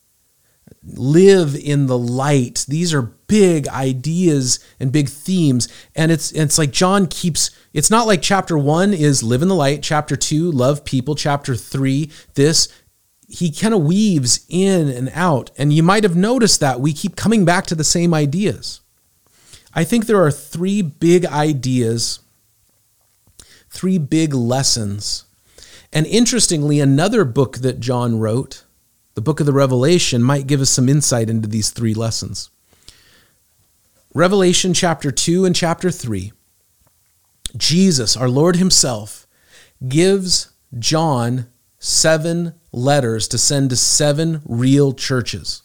live 0.83 1.55
in 1.55 1.87
the 1.87 1.97
light. 1.97 2.65
These 2.67 2.93
are 2.93 3.11
big 3.29 3.69
ideas 3.69 4.59
and 4.79 4.91
big 4.91 5.07
themes. 5.07 5.69
And 5.95 6.11
it's 6.11 6.33
it's 6.33 6.57
like 6.57 6.71
John 6.71 7.07
keeps 7.07 7.51
it's 7.71 7.89
not 7.89 8.07
like 8.07 8.21
chapter 8.21 8.57
1 8.57 8.93
is 8.93 9.23
live 9.23 9.41
in 9.41 9.47
the 9.47 9.55
light, 9.55 9.81
chapter 9.81 10.17
2 10.17 10.51
love 10.51 10.83
people, 10.83 11.15
chapter 11.15 11.55
3 11.55 12.11
this 12.33 12.67
he 13.31 13.51
kind 13.51 13.75
of 13.75 13.83
weaves 13.83 14.43
in 14.49 14.89
and 14.89 15.11
out. 15.13 15.51
And 15.55 15.71
you 15.71 15.83
might 15.83 16.03
have 16.03 16.15
noticed 16.15 16.59
that 16.61 16.81
we 16.81 16.93
keep 16.93 17.15
coming 17.15 17.45
back 17.45 17.67
to 17.67 17.75
the 17.75 17.83
same 17.83 18.11
ideas. 18.11 18.81
I 19.71 19.83
think 19.83 20.07
there 20.07 20.23
are 20.23 20.31
three 20.31 20.81
big 20.81 21.27
ideas, 21.27 22.21
three 23.69 23.99
big 23.99 24.33
lessons. 24.33 25.25
And 25.93 26.07
interestingly, 26.07 26.79
another 26.79 27.23
book 27.23 27.57
that 27.57 27.79
John 27.79 28.19
wrote, 28.19 28.65
the 29.13 29.21
book 29.21 29.39
of 29.39 29.45
the 29.45 29.53
Revelation, 29.53 30.23
might 30.23 30.47
give 30.47 30.59
us 30.59 30.71
some 30.71 30.89
insight 30.89 31.29
into 31.29 31.47
these 31.47 31.69
three 31.69 31.93
lessons. 31.93 32.49
Revelation 34.13 34.73
chapter 34.73 35.11
2 35.11 35.45
and 35.45 35.55
chapter 35.55 35.91
3, 35.91 36.31
Jesus, 37.55 38.17
our 38.17 38.27
Lord 38.27 38.55
Himself, 38.55 39.27
gives 39.87 40.51
John 40.79 41.47
seven 41.77 42.55
letters 42.71 43.27
to 43.27 43.37
send 43.37 43.69
to 43.69 43.75
seven 43.75 44.41
real 44.45 44.93
churches. 44.93 45.61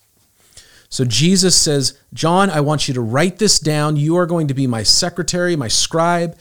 So 0.89 1.05
Jesus 1.05 1.55
says, 1.55 1.99
John, 2.13 2.51
I 2.51 2.61
want 2.61 2.87
you 2.87 2.93
to 2.93 3.01
write 3.01 3.39
this 3.39 3.59
down. 3.59 3.97
You 3.97 4.15
are 4.17 4.27
going 4.27 4.47
to 4.47 4.53
be 4.53 4.67
my 4.67 4.83
secretary, 4.83 5.55
my 5.55 5.67
scribe. 5.67 6.37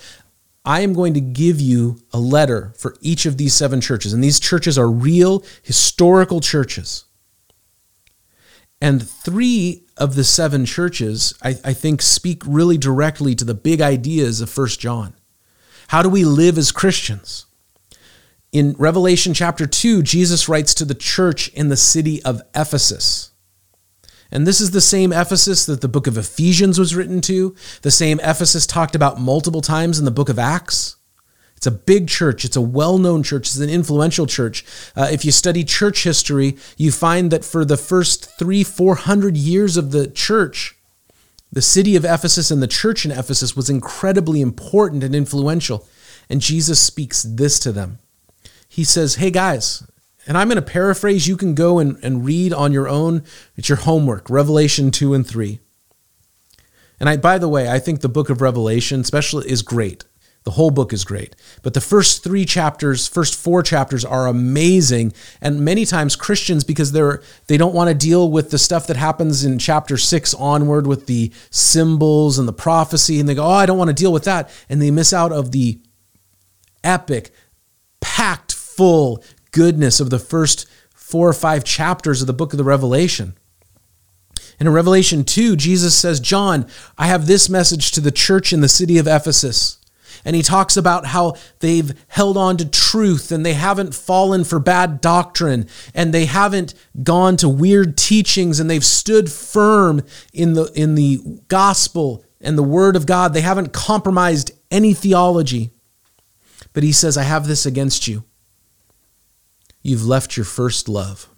I 0.62 0.81
am 0.81 0.93
going 0.93 1.14
to 1.14 1.21
give 1.21 1.59
you 1.59 2.01
a 2.12 2.19
letter 2.19 2.75
for 2.77 2.97
each 3.01 3.25
of 3.25 3.38
these 3.38 3.55
seven 3.55 3.81
churches. 3.81 4.12
And 4.12 4.23
these 4.23 4.38
churches 4.38 4.79
are 4.79 4.90
real 4.90 5.43
historical 5.62 6.40
churches. 6.40 7.07
And 8.81 9.07
three 9.09 9.84
of 9.97 10.15
the 10.15 10.25
seven 10.25 10.65
churches, 10.67 11.35
I, 11.43 11.57
I, 11.65 11.73
think, 11.73 12.03
speak 12.03 12.43
really 12.47 12.79
directly 12.79 13.35
to 13.35 13.45
the 13.45 13.55
big 13.55 13.81
ideas 13.81 14.41
of 14.41 14.51
First 14.51 14.81
John. 14.81 15.15
How 15.89 16.03
do 16.03 16.09
we 16.09 16.25
live 16.25 16.59
as 16.59 16.73
Christians? 16.73 17.47
In 18.51 18.75
Revelation 18.79 19.35
chapter 19.35 19.67
2, 19.67 20.03
Jesus 20.03 20.49
writes 20.49 20.75
to 20.75 20.85
the 20.85 20.95
church 20.95 21.49
in 21.49 21.69
the 21.69 21.77
city 21.77 22.23
of 22.23 22.43
Ephesus. 22.55 23.33
And 24.31 24.47
this 24.47 24.61
is 24.61 24.73
the 24.73 24.81
same 24.81 25.13
Ephesus 25.13 25.67
that 25.67 25.81
the 25.81 25.89
book 25.89 26.07
of 26.07 26.19
Ephesians 26.19 26.79
was 26.79 26.95
written 26.95 27.21
to, 27.23 27.55
the 27.83 27.91
same 27.91 28.19
Ephesus 28.21 28.67
talked 28.67 28.97
about 28.97 29.21
multiple 29.21 29.61
times 29.61 29.99
in 29.99 30.05
the 30.05 30.11
book 30.11 30.29
of 30.29 30.39
Acts. 30.39 30.97
It's 31.57 31.67
a 31.67 31.71
big 31.71 32.09
church. 32.09 32.45
It's 32.45 32.57
a 32.57 32.61
well 32.61 32.99
known 32.99 33.23
church. 33.23 33.47
It's 33.47 33.59
an 33.59 33.71
influential 33.71 34.27
church. 34.27 34.64
Uh, 34.95 35.09
if 35.11 35.25
you 35.25 35.33
study 35.33 35.64
church 35.64 36.05
history, 36.05 36.57
you 36.77 36.93
find 36.93 37.31
that 37.31 37.45
for 37.45 37.64
the 37.64 37.77
first 37.77 38.38
three, 38.38 38.64
four 38.64 38.97
hundred 38.97 39.37
years 39.37 39.77
of 39.77 39.90
the 39.93 40.09
church, 40.09 40.77
the 41.53 41.62
city 41.62 41.97
of 41.97 42.05
Ephesus 42.05 42.51
and 42.51 42.62
the 42.62 42.67
church 42.67 43.05
in 43.05 43.11
Ephesus 43.11 43.57
was 43.57 43.71
incredibly 43.71 44.40
important 44.40 45.03
and 45.03 45.14
influential. 45.14 45.87
And 46.29 46.40
Jesus 46.40 46.81
speaks 46.81 47.23
this 47.23 47.59
to 47.61 47.73
them 47.73 47.99
he 48.75 48.83
says, 48.83 49.17
Hey 49.17 49.31
guys, 49.31 49.87
and 50.27 50.37
I'm 50.37 50.49
going 50.49 50.57
to 50.57 50.62
paraphrase, 50.62 51.29
you 51.29 51.37
can 51.37 51.55
go 51.55 51.79
and, 51.79 51.97
and 52.03 52.25
read 52.25 52.53
on 52.53 52.73
your 52.73 52.88
own. 52.88 53.23
It's 53.57 53.69
your 53.69 53.79
homework, 53.79 54.29
Revelation 54.29 54.90
2 54.90 55.14
and 55.14 55.25
3. 55.25 55.61
And 56.99 57.09
I, 57.09 57.17
by 57.17 57.38
the 57.38 57.49
way, 57.49 57.71
I 57.71 57.79
think 57.79 58.01
the 58.01 58.09
book 58.09 58.31
of 58.31 58.40
Revelation, 58.40 59.01
especially, 59.01 59.49
is 59.49 59.62
great. 59.62 60.05
The 60.45 60.51
whole 60.51 60.71
book 60.71 60.93
is 60.93 61.05
great. 61.05 61.35
But 61.63 61.73
the 61.73 61.81
first 61.81 62.23
three 62.23 62.45
chapters, 62.45 63.09
first 63.09 63.35
four 63.35 63.63
chapters 63.63 64.05
are 64.05 64.27
amazing. 64.27 65.15
And 65.41 65.65
many 65.65 65.87
times 65.87 66.17
Christians, 66.17 66.65
because 66.65 66.93
they're 66.93 67.23
they 67.47 67.57
don't 67.57 67.75
want 67.75 67.89
to 67.89 67.95
deal 67.95 68.31
with 68.31 68.51
the 68.51 68.59
stuff 68.59 68.87
that 68.89 68.99
happens 68.99 69.43
in 69.43 69.59
chapter 69.59 69.97
six 69.97 70.35
onward 70.35 70.87
with 70.87 71.07
the 71.07 71.33
symbols 71.51 72.39
and 72.39 72.47
the 72.47 72.53
prophecy, 72.53 73.19
and 73.19 73.29
they 73.29 73.35
go, 73.35 73.45
Oh, 73.45 73.51
I 73.51 73.65
don't 73.65 73.79
want 73.79 73.89
to 73.89 73.95
deal 73.95 74.13
with 74.13 74.25
that. 74.25 74.51
And 74.69 74.83
they 74.83 74.91
miss 74.91 75.15
out 75.15 75.33
of 75.33 75.53
the 75.53 75.81
epic, 76.83 77.33
packed 78.03 78.53
full 78.53 79.25
goodness 79.51 79.99
of 79.99 80.11
the 80.11 80.19
first 80.19 80.69
four 80.95 81.27
or 81.27 81.33
five 81.33 81.65
chapters 81.65 82.21
of 82.21 82.27
the 82.27 82.35
book 82.35 82.53
of 82.53 82.59
the 82.59 82.65
Revelation. 82.65 83.35
And 84.59 84.69
in 84.69 84.75
Revelation 84.75 85.25
2, 85.25 85.57
Jesus 85.57 85.97
says, 85.97 86.21
John, 86.21 86.67
I 86.99 87.07
have 87.07 87.27
this 87.27 87.49
message 87.49 87.93
to 87.93 88.01
the 88.01 88.13
church 88.13 88.53
in 88.53 88.61
the 88.61 88.69
city 88.69 88.99
of 88.99 89.07
Ephesus. 89.07 89.79
And 90.25 90.35
he 90.35 90.43
talks 90.43 90.77
about 90.77 91.07
how 91.07 91.35
they've 91.61 91.93
held 92.09 92.37
on 92.37 92.57
to 92.57 92.69
truth 92.69 93.31
and 93.31 93.45
they 93.45 93.55
haven't 93.55 93.95
fallen 93.95 94.45
for 94.45 94.59
bad 94.59 95.01
doctrine 95.01 95.69
and 95.95 96.15
they 96.15 96.25
haven't 96.25 96.75
gone 97.03 97.37
to 97.39 97.49
weird 97.49 97.97
teachings 97.97 98.59
and 98.59 98.71
they've 98.71 98.85
stood 98.85 99.31
firm 99.31 100.03
in 100.33 100.55
the, 100.55 100.65
in 100.75 100.95
the 100.95 101.21
gospel 101.49 102.25
and 102.41 102.57
the 102.57 102.63
word 102.63 102.97
of 102.97 103.07
God. 103.07 103.35
They 103.35 103.43
haven't 103.43 103.73
compromised 103.73 104.53
any 104.71 104.95
theology. 104.95 105.71
But 106.73 106.83
he 106.83 106.93
says, 106.93 107.17
I 107.17 107.23
have 107.23 107.47
this 107.47 107.67
against 107.67 108.09
you 108.09 108.25
you've 109.83 110.07
left 110.07 110.37
your 110.37 110.45
first 110.45 110.89
love. 110.89 111.29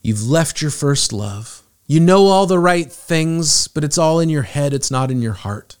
You've 0.00 0.26
left 0.26 0.62
your 0.62 0.70
first 0.70 1.12
love. 1.12 1.62
You 1.86 1.98
know 1.98 2.26
all 2.26 2.46
the 2.46 2.60
right 2.60 2.90
things, 2.90 3.66
but 3.66 3.82
it's 3.82 3.98
all 3.98 4.20
in 4.20 4.28
your 4.28 4.42
head, 4.42 4.72
it's 4.72 4.90
not 4.90 5.10
in 5.10 5.20
your 5.20 5.32
heart. 5.32 5.77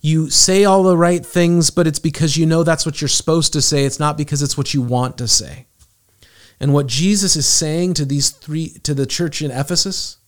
You 0.00 0.30
say 0.30 0.64
all 0.64 0.82
the 0.82 0.96
right 0.96 1.24
things, 1.24 1.70
but 1.70 1.86
it's 1.86 1.98
because 1.98 2.36
you 2.36 2.46
know 2.46 2.62
that's 2.62 2.86
what 2.86 3.00
you're 3.00 3.08
supposed 3.08 3.52
to 3.54 3.62
say, 3.62 3.84
it's 3.84 3.98
not 3.98 4.16
because 4.16 4.42
it's 4.42 4.56
what 4.56 4.72
you 4.74 4.82
want 4.82 5.18
to 5.18 5.28
say. 5.28 5.66
And 6.60 6.72
what 6.72 6.86
Jesus 6.86 7.36
is 7.36 7.46
saying 7.46 7.94
to 7.94 8.04
these 8.04 8.30
three 8.30 8.70
to 8.82 8.94
the 8.94 9.06
church 9.06 9.42
in 9.42 9.50
Ephesus 9.50 10.18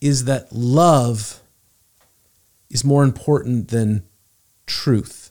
is 0.00 0.24
that 0.24 0.52
love 0.52 1.40
is 2.70 2.84
more 2.84 3.04
important 3.04 3.68
than 3.68 4.04
truth. 4.66 5.30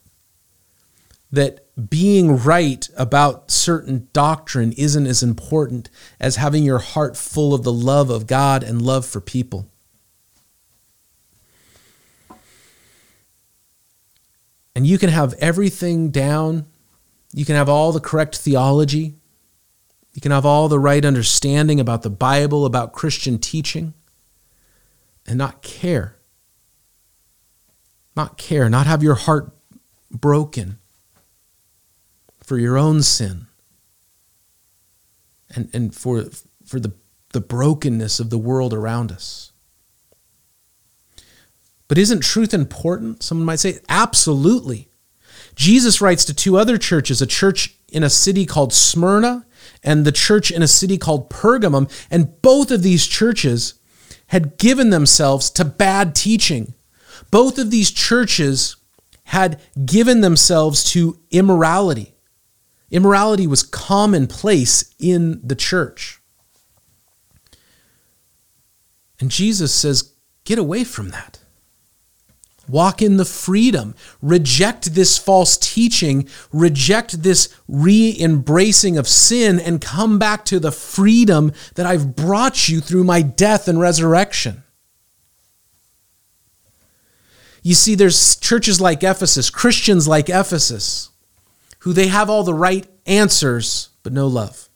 That 1.32 1.66
being 1.90 2.38
right 2.38 2.88
about 2.98 3.52
certain 3.52 4.10
doctrine 4.14 4.74
isn't 4.74 5.08
as 5.08 5.24
important 5.24 5.90
as 6.20 6.36
having 6.36 6.64
your 6.64 6.80
heart 6.80 7.18
full 7.18 7.54
of 7.54 7.64
the 7.64 7.72
love 7.72 8.10
of 8.10 8.28
God 8.28 8.64
and 8.64 8.82
love 8.82 9.06
for 9.06 9.22
people. 9.22 9.71
And 14.76 14.88
you 14.88 14.98
can 14.98 15.10
have 15.10 15.34
everything 15.34 16.12
down. 16.12 16.66
You 17.34 17.46
can 17.46 17.56
have 17.56 17.70
all 17.70 17.92
the 17.92 18.00
correct 18.00 18.38
theology. 18.38 19.16
You 20.14 20.22
can 20.22 20.32
have 20.32 20.46
all 20.46 20.68
the 20.68 20.80
right 20.80 21.04
understanding 21.04 21.80
about 21.80 22.04
the 22.04 22.10
Bible, 22.10 22.66
about 22.66 22.94
Christian 22.94 23.38
teaching, 23.38 23.94
and 25.26 25.38
not 25.38 25.62
care. 25.62 26.18
Not 28.16 28.38
care, 28.38 28.70
not 28.70 28.88
have 28.88 29.04
your 29.04 29.16
heart 29.16 29.54
broken 30.10 30.80
for 32.44 32.58
your 32.58 32.78
own 32.78 33.02
sin 33.02 33.48
and, 35.56 35.70
and 35.74 35.96
for, 35.96 36.26
for 36.66 36.80
the, 36.80 36.94
the 37.32 37.40
brokenness 37.40 38.20
of 38.20 38.30
the 38.30 38.38
world 38.38 38.74
around 38.74 39.12
us. 39.12 39.51
But 41.92 41.98
isn't 41.98 42.22
truth 42.22 42.54
important? 42.54 43.22
Someone 43.22 43.46
might 43.46 43.60
say, 43.60 43.80
absolutely. 43.90 44.88
Jesus 45.56 46.00
writes 46.00 46.24
to 46.24 46.34
two 46.34 46.56
other 46.56 46.78
churches, 46.78 47.22
a 47.22 47.28
church 47.28 47.76
in 47.90 48.02
a 48.02 48.10
city 48.10 48.46
called 48.46 48.72
Smyrna 48.72 49.46
and 49.84 50.06
the 50.06 50.14
church 50.14 50.52
in 50.52 50.64
a 50.64 50.70
city 50.70 50.98
called 50.98 51.30
Pergamum. 51.30 51.92
And 52.10 52.42
both 52.42 52.72
of 52.72 52.82
these 52.82 53.06
churches 53.06 53.74
had 54.28 54.58
given 54.58 54.90
themselves 54.90 55.50
to 55.50 55.66
bad 55.66 56.16
teaching. 56.16 56.76
Both 57.30 57.60
of 57.60 57.72
these 57.72 57.92
churches 57.92 58.78
had 59.26 59.60
given 59.86 60.22
themselves 60.22 60.86
to 60.92 61.20
immorality. 61.30 62.16
Immorality 62.90 63.48
was 63.48 63.64
commonplace 63.64 64.96
in 64.98 65.46
the 65.46 65.56
church. 65.56 66.22
And 69.20 69.30
Jesus 69.30 69.74
says, 69.74 70.14
get 70.46 70.58
away 70.58 70.86
from 70.86 71.10
that. 71.10 71.41
Walk 72.72 73.02
in 73.02 73.18
the 73.18 73.26
freedom. 73.26 73.96
Reject 74.22 74.96
this 74.96 75.18
false 75.18 75.58
teaching. 75.58 76.28
Reject 76.54 77.24
this 77.24 77.54
re 77.68 78.16
embracing 78.20 78.98
of 78.98 79.08
sin 79.08 79.60
and 79.60 79.82
come 79.82 80.18
back 80.18 80.46
to 80.46 80.60
the 80.60 80.72
freedom 80.72 81.52
that 81.76 81.86
I've 81.86 82.16
brought 82.16 82.70
you 82.70 82.80
through 82.80 83.04
my 83.04 83.22
death 83.22 83.68
and 83.68 83.80
resurrection. 83.80 84.64
You 87.62 87.76
see, 87.76 87.96
there's 87.96 88.38
churches 88.38 88.82
like 88.82 89.04
Ephesus, 89.04 89.50
Christians 89.50 90.08
like 90.08 90.30
Ephesus, 90.30 91.10
who 91.80 91.94
they 91.94 92.08
have 92.08 92.30
all 92.30 92.44
the 92.44 92.54
right 92.54 92.88
answers, 93.06 93.90
but 94.02 94.14
no 94.14 94.28
love. 94.28 94.70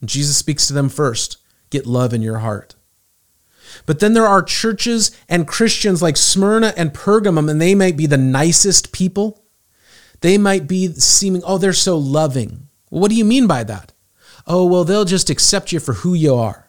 And 0.00 0.08
Jesus 0.08 0.36
speaks 0.36 0.66
to 0.66 0.72
them 0.72 0.88
first 0.88 1.36
get 1.68 1.86
love 1.86 2.12
in 2.12 2.22
your 2.22 2.38
heart. 2.38 2.74
But 3.86 4.00
then 4.00 4.12
there 4.12 4.26
are 4.26 4.42
churches 4.42 5.10
and 5.28 5.48
Christians 5.48 6.02
like 6.02 6.16
Smyrna 6.16 6.72
and 6.76 6.92
Pergamum, 6.92 7.50
and 7.50 7.60
they 7.60 7.74
might 7.74 7.96
be 7.96 8.06
the 8.06 8.16
nicest 8.16 8.92
people. 8.92 9.42
They 10.20 10.38
might 10.38 10.66
be 10.66 10.92
seeming, 10.94 11.42
oh, 11.44 11.58
they're 11.58 11.72
so 11.72 11.96
loving. 11.96 12.68
What 12.90 13.08
do 13.08 13.16
you 13.16 13.24
mean 13.24 13.46
by 13.46 13.64
that? 13.64 13.92
Oh, 14.46 14.66
well, 14.66 14.84
they'll 14.84 15.04
just 15.04 15.30
accept 15.30 15.72
you 15.72 15.80
for 15.80 15.94
who 15.94 16.14
you 16.14 16.34
are. 16.34 16.66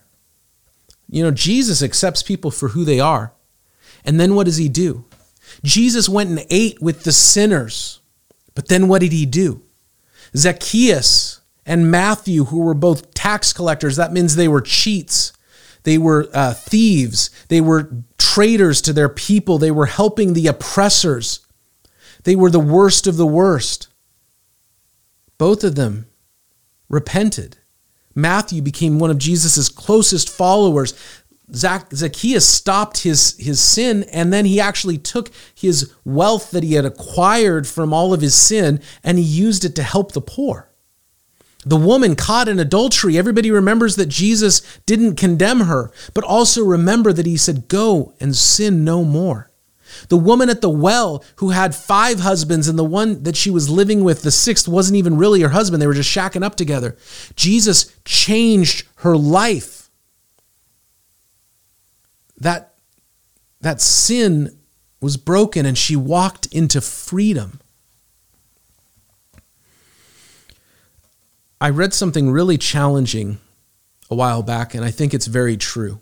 You 1.10 1.24
know, 1.24 1.32
Jesus 1.32 1.84
accepts 1.84 2.24
people 2.24 2.52
for 2.52 2.70
who 2.70 2.86
they 2.86 3.00
are. 3.00 3.34
And 4.06 4.20
then 4.20 4.36
what 4.36 4.46
does 4.46 4.58
he 4.58 4.70
do? 4.70 5.06
Jesus 5.64 6.08
went 6.08 6.30
and 6.30 6.46
ate 6.50 6.82
with 6.82 7.04
the 7.04 7.12
sinners. 7.12 8.00
But 8.56 8.70
then 8.70 8.88
what 8.88 9.02
did 9.02 9.12
he 9.12 9.26
do? 9.26 9.64
Zacchaeus 10.36 11.42
and 11.66 11.92
Matthew, 11.92 12.46
who 12.46 12.60
were 12.60 12.74
both 12.74 13.14
tax 13.14 13.54
collectors, 13.54 13.98
that 13.98 14.14
means 14.14 14.36
they 14.36 14.48
were 14.48 14.62
cheats. 14.62 15.34
They 15.84 15.98
were 15.98 16.30
uh, 16.34 16.54
thieves. 16.54 17.30
They 17.48 17.62
were 17.62 17.92
traitors 18.18 18.82
to 18.84 18.94
their 18.94 19.10
people. 19.10 19.58
They 19.58 19.72
were 19.72 19.88
helping 19.88 20.34
the 20.34 20.48
oppressors. 20.48 21.46
They 22.24 22.36
were 22.36 22.52
the 22.52 22.60
worst 22.60 23.08
of 23.08 23.18
the 23.18 23.26
worst. 23.26 23.88
Both 25.38 25.64
of 25.64 25.76
them 25.76 26.08
repented. 26.88 27.58
Matthew 28.14 28.62
became 28.62 29.00
one 29.00 29.10
of 29.10 29.18
Jesus' 29.18 29.70
closest 29.70 30.30
followers. 30.30 30.94
Zacchaeus 31.54 32.48
stopped 32.48 33.00
his, 33.00 33.36
his 33.38 33.60
sin, 33.60 34.04
and 34.12 34.32
then 34.32 34.46
he 34.46 34.60
actually 34.60 34.98
took 34.98 35.32
his 35.54 35.94
wealth 36.06 36.52
that 36.52 36.64
he 36.64 36.76
had 36.76 36.86
acquired 36.86 37.68
from 37.68 37.94
all 37.94 38.14
of 38.14 38.22
his 38.22 38.36
sin 38.36 38.82
and 39.04 39.18
he 39.18 39.24
used 39.24 39.66
it 39.66 39.76
to 39.76 39.84
help 39.84 40.12
the 40.12 40.22
poor. 40.22 40.71
The 41.64 41.78
woman 41.78 42.16
caught 42.16 42.48
in 42.48 42.60
adultery, 42.60 43.18
everybody 43.18 43.52
remembers 43.52 43.96
that 43.96 44.08
Jesus 44.08 44.62
didn't 44.86 45.16
condemn 45.16 45.62
her, 45.62 45.92
but 46.14 46.24
also 46.24 46.66
remember 46.66 47.14
that 47.14 47.28
he 47.28 47.38
said, 47.38 47.68
Go 47.68 48.14
and 48.20 48.36
sin 48.36 48.84
no 48.84 49.04
more. 49.04 49.52
The 50.10 50.18
woman 50.18 50.50
at 50.50 50.62
the 50.62 50.70
well 50.70 51.24
who 51.36 51.50
had 51.50 51.76
five 51.76 52.22
husbands 52.22 52.68
and 52.68 52.80
the 52.80 52.84
one 52.84 53.24
that 53.24 53.36
she 53.36 53.52
was 53.52 53.70
living 53.70 54.04
with, 54.04 54.22
the 54.24 54.32
sixth, 54.32 54.68
wasn't 54.68 54.98
even 54.98 55.18
really 55.18 55.42
her 55.42 55.50
husband. 55.50 55.82
They 55.82 55.88
were 55.88 55.94
just 55.94 56.10
shacking 56.10 56.44
up 56.44 56.56
together. 56.56 56.98
Jesus 57.36 57.96
changed 58.06 58.88
her 58.98 59.16
life. 59.16 59.90
That, 62.38 62.74
that 63.60 63.82
sin 63.82 64.58
was 65.00 65.18
broken 65.18 65.66
and 65.66 65.78
she 65.78 65.96
walked 65.96 66.48
into 66.48 66.82
freedom. 66.82 67.60
I 71.62 71.70
read 71.70 71.94
something 71.94 72.32
really 72.32 72.58
challenging 72.58 73.38
a 74.10 74.16
while 74.16 74.42
back, 74.42 74.74
and 74.74 74.84
I 74.84 74.90
think 74.90 75.14
it's 75.14 75.28
very 75.28 75.58
true. 75.58 76.02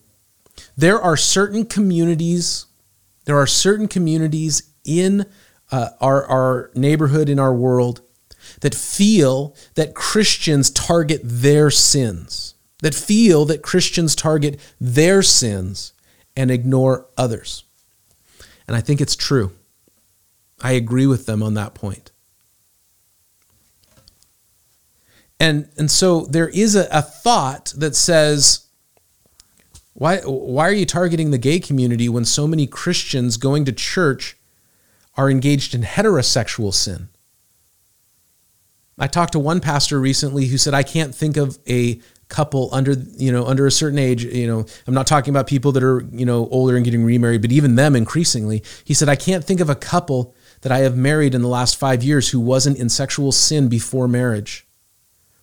There 0.78 1.02
are 1.02 1.18
certain 1.18 1.66
communities, 1.66 2.66
there 3.26 3.38
are 3.38 3.46
certain 3.46 3.90
communities 3.90 4.64
in 4.86 5.26
uh, 5.70 5.90
our, 6.00 6.26
our 6.28 6.72
neighborhood, 6.76 7.28
in 7.28 7.40
our 7.40 7.54
world, 7.54 8.00
that 8.62 8.74
feel 8.74 9.54
that 9.76 9.94
Christians 9.94 10.70
target 10.70 11.20
their 11.26 11.70
sins, 11.70 12.56
that 12.82 12.96
feel 12.96 13.44
that 13.44 13.62
Christians 13.62 14.16
target 14.16 14.62
their 14.80 15.22
sins 15.22 15.92
and 16.38 16.50
ignore 16.50 17.06
others. 17.18 17.66
And 18.66 18.78
I 18.78 18.82
think 18.82 19.02
it's 19.02 19.16
true. 19.16 19.52
I 20.62 20.72
agree 20.72 21.06
with 21.06 21.26
them 21.26 21.44
on 21.44 21.56
that 21.56 21.74
point. 21.74 22.12
And, 25.40 25.70
and 25.78 25.90
so 25.90 26.22
there 26.22 26.50
is 26.50 26.76
a, 26.76 26.88
a 26.92 27.02
thought 27.02 27.74
that 27.78 27.96
says, 27.96 28.68
why, 29.94 30.18
why 30.20 30.68
are 30.68 30.74
you 30.74 30.86
targeting 30.86 31.32
the 31.32 31.38
gay 31.38 31.60
community 31.60 32.10
when 32.10 32.26
so 32.26 32.48
many 32.48 32.68
Christians 32.68 33.38
going 33.38 33.66
to 33.66 33.72
church 33.72 34.38
are 35.16 35.30
engaged 35.30 35.74
in 35.74 35.82
heterosexual 35.84 36.74
sin? 36.74 37.10
I 38.98 39.08
talked 39.08 39.32
to 39.34 39.40
one 39.40 39.62
pastor 39.62 40.00
recently 40.00 40.48
who 40.48 40.58
said, 40.58 40.74
I 40.74 40.84
can't 40.84 41.16
think 41.16 41.38
of 41.38 41.58
a 41.68 42.02
couple 42.30 42.70
under 42.72 42.94
you 43.18 43.32
know 43.32 43.46
under 43.48 43.66
a 43.66 43.72
certain 43.72 43.98
age 43.98 44.24
you 44.24 44.46
know 44.46 44.64
i'm 44.86 44.94
not 44.94 45.08
talking 45.08 45.34
about 45.34 45.48
people 45.48 45.72
that 45.72 45.82
are 45.82 46.06
you 46.12 46.26
know 46.28 46.48
older 46.50 46.76
and 46.76 46.86
getting 46.86 47.04
remarried 47.04 47.42
but 47.42 47.52
even 47.52 47.74
them 47.74 47.96
increasingly 47.96 48.64
he 48.86 48.94
said 48.94 49.10
i 49.10 49.16
can't 49.16 49.44
think 49.44 49.60
of 49.60 49.68
a 49.68 49.74
couple 49.74 50.36
that 50.62 50.72
i 50.72 50.78
have 50.78 50.96
married 50.96 51.34
in 51.34 51.42
the 51.42 51.48
last 51.48 51.80
five 51.80 52.04
years 52.04 52.30
who 52.30 52.40
wasn't 52.40 52.78
in 52.78 52.88
sexual 52.88 53.32
sin 53.32 53.68
before 53.68 54.08
marriage 54.08 54.68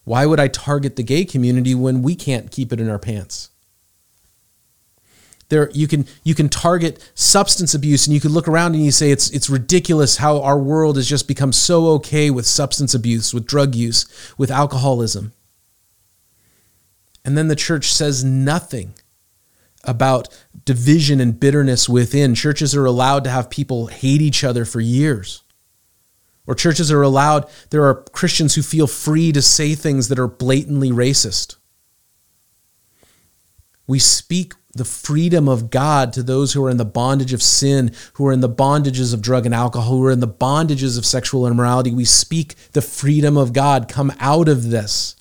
why 0.07 0.25
would 0.25 0.39
I 0.39 0.47
target 0.47 0.95
the 0.95 1.03
gay 1.03 1.25
community 1.25 1.75
when 1.75 2.01
we 2.01 2.15
can't 2.15 2.53
keep 2.53 2.73
it 2.73 2.81
in 2.81 2.89
our 2.89 2.99
pants? 2.99 3.51
There, 5.49 5.69
you 5.73 5.89
can 5.89 6.07
you 6.23 6.33
can 6.33 6.49
target 6.49 7.11
substance 7.17 7.75
abuse, 7.75 8.07
and 8.07 8.15
you 8.15 8.21
can 8.21 8.31
look 8.31 8.47
around 8.47 8.77
and 8.77 8.85
you 8.85 8.93
say 8.93 9.11
it's 9.11 9.29
it's 9.31 9.51
ridiculous 9.51 10.19
how 10.19 10.41
our 10.43 10.61
world 10.61 10.95
has 10.95 11.09
just 11.09 11.27
become 11.27 11.53
so 11.53 11.89
okay 11.95 12.31
with 12.31 12.47
substance 12.47 12.95
abuse, 12.95 13.35
with 13.35 13.47
drug 13.47 13.75
use, 13.75 14.07
with 14.39 14.49
alcoholism. 14.49 15.33
And 17.25 17.37
then 17.37 17.49
the 17.49 17.57
church 17.57 17.93
says 17.93 18.23
nothing 18.23 18.95
about 19.83 20.29
division 20.65 21.21
and 21.21 21.39
bitterness 21.39 21.89
within. 21.89 22.37
Churches 22.37 22.77
are 22.77 22.87
allowed 22.87 23.25
to 23.25 23.31
have 23.31 23.51
people 23.51 23.89
hate 23.89 24.23
each 24.23 24.45
other 24.45 24.65
for 24.65 24.81
years 24.81 25.43
or 26.47 26.55
churches 26.55 26.93
are 26.93 27.03
allowed, 27.03 27.47
there 27.71 27.85
are 27.85 28.03
Christians 28.13 28.55
who 28.55 28.63
feel 28.63 28.87
free 28.87 29.33
to 29.33 29.43
say 29.43 29.75
things 29.75 30.09
that 30.09 30.19
are 30.19 30.29
blatantly 30.29 30.91
racist. 30.91 31.57
We 33.87 33.99
speak 33.99 34.55
the 34.75 34.85
freedom 34.85 35.49
of 35.49 35.71
God 35.71 36.13
to 36.13 36.23
those 36.23 36.53
who 36.53 36.65
are 36.65 36.71
in 36.71 36.77
the 36.77 36.85
bondage 36.85 37.33
of 37.33 37.43
sin, 37.43 37.93
who 38.15 38.27
are 38.27 38.33
in 38.33 38.41
the 38.41 38.49
bondages 38.49 39.15
of 39.15 39.23
drug 39.23 39.47
and 39.47 39.55
alcohol, 39.55 39.97
who 39.97 40.05
are 40.05 40.11
in 40.11 40.21
the 40.21 40.29
bondages 40.29 40.99
of 40.99 41.07
sexual 41.07 41.47
immorality. 41.47 41.91
We 41.91 42.05
speak 42.05 42.55
the 42.73 42.83
freedom 42.83 43.37
of 43.37 43.53
God. 43.53 43.89
Come 43.89 44.13
out 44.21 44.49
of 44.49 44.71
this. 44.71 45.17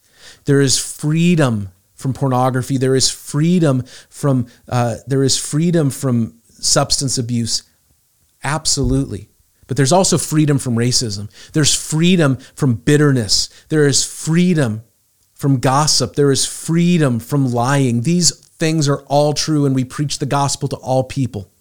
There 0.45 0.61
is 0.61 0.77
freedom 0.77 1.69
from 1.93 2.13
pornography. 2.13 2.77
There 2.77 2.95
is 2.95 3.09
freedom 3.09 3.83
from 4.09 4.47
uh, 4.67 4.97
there 5.07 5.23
is 5.23 5.37
freedom 5.37 5.89
from 5.89 6.39
substance 6.49 7.17
abuse. 7.17 7.63
Absolutely. 8.43 9.29
But 9.67 9.77
there's 9.77 9.91
also 9.91 10.17
freedom 10.17 10.59
from 10.59 10.75
racism. 10.75 11.29
There's 11.53 11.73
freedom 11.73 12.37
from 12.55 12.75
bitterness. 12.75 13.49
There 13.69 13.87
is 13.87 14.03
freedom 14.03 14.83
from 15.33 15.59
gossip. 15.59 16.15
There 16.15 16.31
is 16.31 16.45
freedom 16.45 17.19
from 17.19 17.51
lying. 17.51 18.01
These 18.01 18.31
things 18.31 18.87
are 18.87 19.01
all 19.03 19.33
true, 19.33 19.65
and 19.65 19.75
we 19.75 19.83
preach 19.83 20.19
the 20.19 20.25
gospel 20.25 20.67
to 20.69 20.77
all 20.77 21.03
people. 21.03 21.51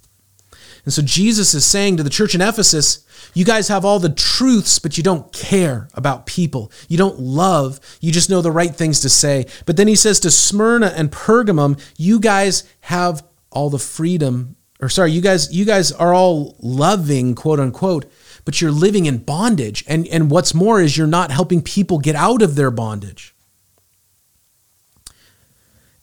And 0.85 0.93
so 0.93 1.03
Jesus 1.03 1.55
is 1.55 1.65
saying 1.65 1.97
to 1.97 2.03
the 2.03 2.11
church 2.11 2.35
in 2.35 2.43
Ephesus, 2.43 3.07
you 3.33 3.45
guys 3.45 3.69
have 3.69 3.85
all 3.85 3.99
the 3.99 4.11
truths, 4.11 4.79
but 4.79 4.97
you 4.99 5.03
don't 5.03 5.33
care 5.33 5.89
about 5.95 6.27
people. 6.27 6.71
You 6.89 6.99
don't 6.99 7.19
love. 7.19 7.81
You 8.01 8.13
just 8.13 8.29
know 8.29 8.43
the 8.43 8.51
right 8.51 8.75
things 8.75 9.01
to 9.01 9.09
say. 9.09 9.47
But 9.65 9.77
then 9.77 9.89
he 9.89 9.97
says 9.97 10.21
to 10.21 10.31
Smyrna 10.31 10.93
and 10.95 11.11
Pergamum, 11.11 11.81
you 11.97 12.21
guys 12.21 12.65
have 12.83 13.25
all 13.51 13.71
the 13.71 13.79
freedom 13.79 14.57
or 14.85 14.91
sorry, 14.91 15.13
you 15.13 15.23
guys, 15.23 15.51
you 15.51 15.65
guys 15.65 15.93
are 15.93 16.13
all 16.13 16.57
loving, 16.59 17.35
quote 17.35 17.59
unquote, 17.59 18.05
but 18.45 18.61
you're 18.61 18.71
living 18.71 19.07
in 19.07 19.17
bondage. 19.17 19.83
And, 19.89 20.07
and 20.09 20.31
what's 20.31 20.53
more 20.53 20.79
is 20.79 20.99
you're 20.99 21.07
not 21.07 21.31
helping 21.31 21.63
people 21.63 21.99
get 21.99 22.15
out 22.15 22.43
of 22.43 22.55
their 22.55 22.71
bondage. 22.71 23.35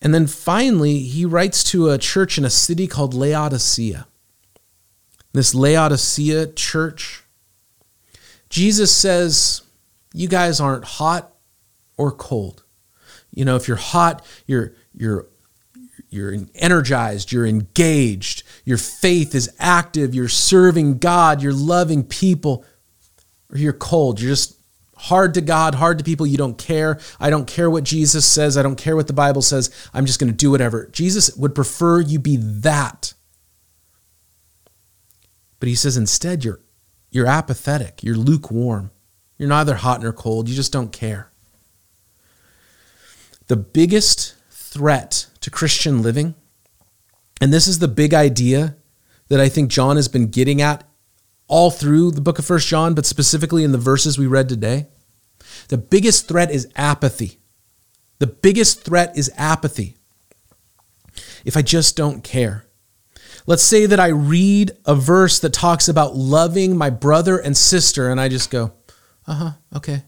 And 0.02 0.16
then 0.16 0.26
finally, 0.26 0.98
he 0.98 1.26
writes 1.26 1.64
to 1.66 1.92
a 1.92 2.00
church 2.00 2.40
in 2.40 2.44
a 2.44 2.50
city 2.50 2.88
called 2.88 3.14
Laodicea. 3.14 4.08
This 5.32 5.54
Laodicea 5.54 6.48
church, 6.48 7.24
Jesus 8.50 8.92
says, 8.92 9.62
You 10.12 10.28
guys 10.28 10.60
aren't 10.60 10.86
hot 10.86 11.32
or 11.98 12.12
cold. 12.12 12.64
You 13.30 13.46
know, 13.46 13.56
if 13.58 13.68
you're 13.68 13.78
hot, 13.78 14.26
you're, 14.48 14.74
you're 14.96 15.28
you're 16.12 16.36
energized, 16.56 17.32
you're 17.32 17.48
engaged, 17.48 18.44
your 18.66 18.78
faith 18.78 19.34
is 19.34 19.50
active, 19.58 20.14
you're 20.14 20.28
serving 20.28 20.98
God, 20.98 21.42
you're 21.42 21.54
loving 21.54 22.04
people, 22.04 22.66
or 23.50 23.58
you're 23.58 23.72
cold, 23.72 24.20
you're 24.20 24.32
just 24.32 24.58
hard 24.98 25.34
to 25.34 25.42
God, 25.42 25.74
hard 25.74 25.98
to 25.98 26.04
people, 26.04 26.28
you 26.28 26.38
don't 26.38 26.58
care. 26.58 27.00
I 27.20 27.30
don't 27.30 27.48
care 27.48 27.70
what 27.70 27.86
Jesus 27.86 28.26
says, 28.26 28.58
I 28.58 28.62
don't 28.62 28.76
care 28.76 28.96
what 28.96 29.08
the 29.08 29.14
Bible 29.14 29.42
says, 29.42 29.72
I'm 29.94 30.06
just 30.06 30.20
going 30.20 30.30
to 30.30 30.36
do 30.36 30.52
whatever. 30.52 30.90
Jesus 30.92 31.36
would 31.38 31.56
prefer 31.56 32.02
you 32.02 32.20
be 32.20 32.36
that. 32.38 33.14
But 35.60 35.70
he 35.70 35.76
says 35.76 35.96
instead 35.96 36.44
you're 36.44 36.60
you're 37.10 37.28
apathetic, 37.28 38.04
you're 38.04 38.16
lukewarm. 38.16 38.92
You're 39.38 39.50
neither 39.50 39.76
hot 39.76 40.02
nor 40.02 40.14
cold, 40.14 40.48
you 40.48 40.56
just 40.56 40.72
don't 40.72 40.92
care. 40.92 41.32
The 43.48 43.56
biggest 43.56 44.36
threat 44.50 45.26
to 45.42 45.50
Christian 45.50 46.02
living. 46.02 46.36
And 47.40 47.52
this 47.52 47.68
is 47.68 47.80
the 47.80 47.88
big 47.88 48.14
idea 48.14 48.76
that 49.28 49.40
I 49.40 49.50
think 49.50 49.70
John 49.70 49.96
has 49.96 50.08
been 50.08 50.28
getting 50.28 50.62
at 50.62 50.88
all 51.48 51.72
through 51.72 52.12
the 52.12 52.22
book 52.22 52.40
of 52.40 52.46
First 52.46 52.68
John, 52.68 52.94
but 52.94 53.06
specifically 53.06 53.64
in 53.64 53.72
the 53.72 53.78
verses 53.78 54.18
we 54.18 54.28
read 54.28 54.48
today. 54.48 54.88
The 55.68 55.78
biggest 55.78 56.28
threat 56.28 56.52
is 56.52 56.68
apathy. 56.76 57.40
The 58.20 58.28
biggest 58.28 58.84
threat 58.84 59.18
is 59.18 59.32
apathy. 59.36 59.98
If 61.44 61.58
I 61.58 61.62
just 61.62 61.98
don't 61.98 62.24
care. 62.24 62.66
Let's 63.48 63.64
say 63.64 63.86
that 63.86 64.00
I 64.00 64.08
read 64.10 64.72
a 64.86 64.96
verse 64.96 65.40
that 65.40 65.54
talks 65.54 65.88
about 65.88 66.16
loving 66.16 66.78
my 66.78 66.90
brother 66.90 67.38
and 67.38 67.58
sister, 67.58 68.10
and 68.10 68.22
I 68.22 68.30
just 68.30 68.52
go, 68.52 68.74
uh 69.26 69.34
huh, 69.34 69.52
okay. 69.76 70.04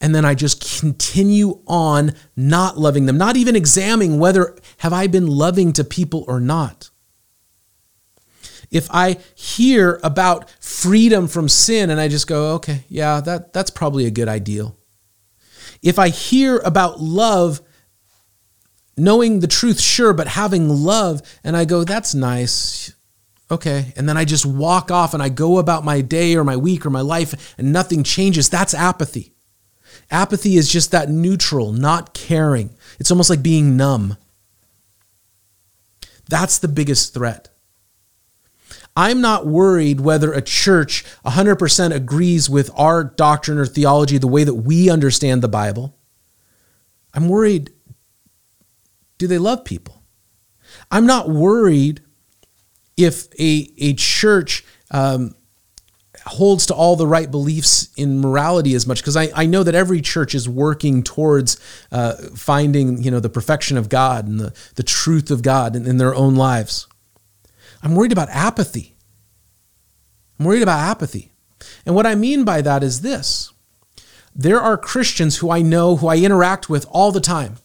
And 0.00 0.14
then 0.14 0.24
I 0.24 0.34
just 0.34 0.80
continue 0.80 1.60
on 1.66 2.14
not 2.36 2.78
loving 2.78 3.06
them, 3.06 3.18
not 3.18 3.36
even 3.36 3.56
examining 3.56 4.18
whether 4.18 4.56
have 4.78 4.92
I 4.92 5.06
been 5.06 5.26
loving 5.26 5.72
to 5.74 5.84
people 5.84 6.24
or 6.28 6.40
not. 6.40 6.90
If 8.70 8.88
I 8.90 9.18
hear 9.34 10.00
about 10.02 10.50
freedom 10.60 11.28
from 11.28 11.48
sin 11.48 11.88
and 11.90 12.00
I 12.00 12.08
just 12.08 12.26
go, 12.26 12.54
okay, 12.54 12.84
yeah, 12.88 13.20
that, 13.20 13.52
that's 13.52 13.70
probably 13.70 14.06
a 14.06 14.10
good 14.10 14.28
ideal. 14.28 14.76
If 15.82 15.98
I 15.98 16.08
hear 16.08 16.58
about 16.58 17.00
love, 17.00 17.60
knowing 18.96 19.40
the 19.40 19.46
truth, 19.46 19.80
sure, 19.80 20.12
but 20.12 20.26
having 20.26 20.68
love, 20.68 21.22
and 21.44 21.56
I 21.56 21.64
go, 21.64 21.84
that's 21.84 22.14
nice, 22.14 22.92
okay. 23.50 23.92
And 23.94 24.08
then 24.08 24.16
I 24.16 24.24
just 24.24 24.44
walk 24.44 24.90
off 24.90 25.14
and 25.14 25.22
I 25.22 25.28
go 25.28 25.58
about 25.58 25.84
my 25.84 26.00
day 26.00 26.34
or 26.34 26.42
my 26.42 26.56
week 26.56 26.84
or 26.84 26.90
my 26.90 27.02
life 27.02 27.54
and 27.56 27.72
nothing 27.72 28.02
changes, 28.02 28.50
that's 28.50 28.74
apathy. 28.74 29.35
Apathy 30.10 30.56
is 30.56 30.70
just 30.70 30.90
that 30.90 31.08
neutral, 31.08 31.72
not 31.72 32.14
caring. 32.14 32.70
It's 32.98 33.10
almost 33.10 33.30
like 33.30 33.42
being 33.42 33.76
numb. 33.76 34.16
That's 36.28 36.58
the 36.58 36.68
biggest 36.68 37.14
threat. 37.14 37.48
I'm 38.96 39.20
not 39.20 39.46
worried 39.46 40.00
whether 40.00 40.32
a 40.32 40.40
church 40.40 41.04
100% 41.24 41.94
agrees 41.94 42.48
with 42.48 42.70
our 42.74 43.04
doctrine 43.04 43.58
or 43.58 43.66
theology, 43.66 44.16
the 44.16 44.26
way 44.26 44.42
that 44.42 44.54
we 44.54 44.88
understand 44.88 45.42
the 45.42 45.48
Bible. 45.48 45.96
I'm 47.12 47.28
worried 47.28 47.72
do 49.18 49.26
they 49.26 49.38
love 49.38 49.64
people? 49.64 50.02
I'm 50.90 51.06
not 51.06 51.28
worried 51.28 52.02
if 52.96 53.28
a, 53.40 53.70
a 53.78 53.94
church 53.94 54.64
um, 54.90 55.34
holds 56.26 56.66
to 56.66 56.74
all 56.74 56.96
the 56.96 57.06
right 57.06 57.30
beliefs 57.30 57.88
in 57.96 58.20
morality 58.20 58.74
as 58.74 58.86
much 58.86 59.00
because 59.00 59.16
I, 59.16 59.30
I 59.34 59.46
know 59.46 59.62
that 59.62 59.74
every 59.74 60.00
church 60.00 60.34
is 60.34 60.48
working 60.48 61.02
towards 61.02 61.58
uh, 61.92 62.14
finding 62.34 63.02
you 63.02 63.10
know 63.10 63.20
the 63.20 63.28
perfection 63.28 63.76
of 63.76 63.88
God 63.88 64.26
and 64.26 64.40
the, 64.40 64.54
the 64.74 64.82
truth 64.82 65.30
of 65.30 65.42
God 65.42 65.76
in, 65.76 65.86
in 65.86 65.98
their 65.98 66.14
own 66.14 66.34
lives. 66.34 66.88
I'm 67.82 67.94
worried 67.94 68.12
about 68.12 68.28
apathy. 68.30 68.96
I'm 70.38 70.46
worried 70.46 70.62
about 70.62 70.80
apathy. 70.80 71.32
And 71.84 71.94
what 71.94 72.06
I 72.06 72.14
mean 72.14 72.44
by 72.44 72.60
that 72.60 72.82
is 72.82 73.00
this 73.00 73.52
there 74.34 74.60
are 74.60 74.76
Christians 74.76 75.38
who 75.38 75.50
I 75.50 75.62
know, 75.62 75.96
who 75.96 76.08
I 76.08 76.18
interact 76.18 76.68
with 76.68 76.86
all 76.90 77.12
the 77.12 77.20
time. 77.20 77.56